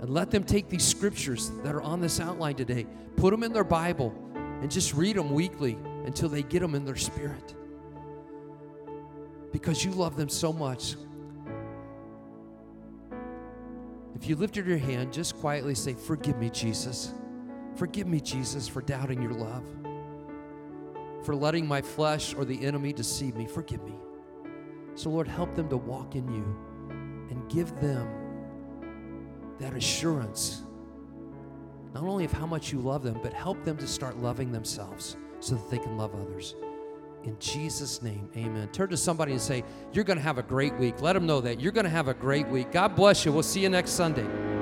And 0.00 0.10
let 0.10 0.30
them 0.30 0.44
take 0.44 0.68
these 0.68 0.84
scriptures 0.84 1.50
that 1.62 1.74
are 1.74 1.82
on 1.82 2.00
this 2.00 2.20
outline 2.20 2.56
today, 2.56 2.86
put 3.16 3.30
them 3.30 3.42
in 3.42 3.52
their 3.52 3.64
Bible, 3.64 4.14
and 4.34 4.70
just 4.70 4.94
read 4.94 5.16
them 5.16 5.32
weekly 5.32 5.78
until 6.04 6.28
they 6.28 6.42
get 6.42 6.60
them 6.60 6.74
in 6.74 6.84
their 6.84 6.96
spirit. 6.96 7.54
Because 9.52 9.84
you 9.84 9.90
love 9.92 10.16
them 10.16 10.28
so 10.28 10.52
much. 10.52 10.96
If 14.14 14.28
you 14.28 14.36
lifted 14.36 14.66
your 14.66 14.78
hand, 14.78 15.12
just 15.12 15.36
quietly 15.36 15.74
say, 15.74 15.94
Forgive 15.94 16.38
me, 16.38 16.50
Jesus. 16.50 17.12
Forgive 17.76 18.06
me, 18.06 18.20
Jesus, 18.20 18.66
for 18.66 18.80
doubting 18.80 19.20
your 19.20 19.34
love, 19.34 19.64
for 21.22 21.34
letting 21.34 21.66
my 21.66 21.82
flesh 21.82 22.34
or 22.34 22.44
the 22.46 22.64
enemy 22.64 22.92
deceive 22.92 23.36
me. 23.36 23.46
Forgive 23.46 23.82
me. 23.84 23.92
So, 24.96 25.10
Lord, 25.10 25.28
help 25.28 25.54
them 25.54 25.68
to 25.68 25.76
walk 25.76 26.16
in 26.16 26.26
you 26.32 26.44
and 27.30 27.48
give 27.50 27.74
them 27.80 28.08
that 29.60 29.74
assurance, 29.74 30.62
not 31.94 32.04
only 32.04 32.24
of 32.24 32.32
how 32.32 32.46
much 32.46 32.72
you 32.72 32.78
love 32.78 33.02
them, 33.02 33.20
but 33.22 33.32
help 33.32 33.62
them 33.62 33.76
to 33.76 33.86
start 33.86 34.18
loving 34.18 34.50
themselves 34.50 35.16
so 35.40 35.54
that 35.54 35.70
they 35.70 35.78
can 35.78 35.96
love 35.96 36.14
others. 36.14 36.54
In 37.24 37.36
Jesus' 37.38 38.02
name, 38.02 38.28
amen. 38.36 38.68
Turn 38.68 38.88
to 38.88 38.96
somebody 38.96 39.32
and 39.32 39.40
say, 39.40 39.64
You're 39.92 40.04
going 40.04 40.18
to 40.18 40.22
have 40.22 40.38
a 40.38 40.42
great 40.42 40.74
week. 40.78 41.02
Let 41.02 41.12
them 41.12 41.26
know 41.26 41.40
that. 41.42 41.60
You're 41.60 41.72
going 41.72 41.84
to 41.84 41.90
have 41.90 42.08
a 42.08 42.14
great 42.14 42.48
week. 42.48 42.72
God 42.72 42.96
bless 42.96 43.24
you. 43.24 43.32
We'll 43.32 43.42
see 43.42 43.60
you 43.60 43.68
next 43.68 43.90
Sunday. 43.90 44.55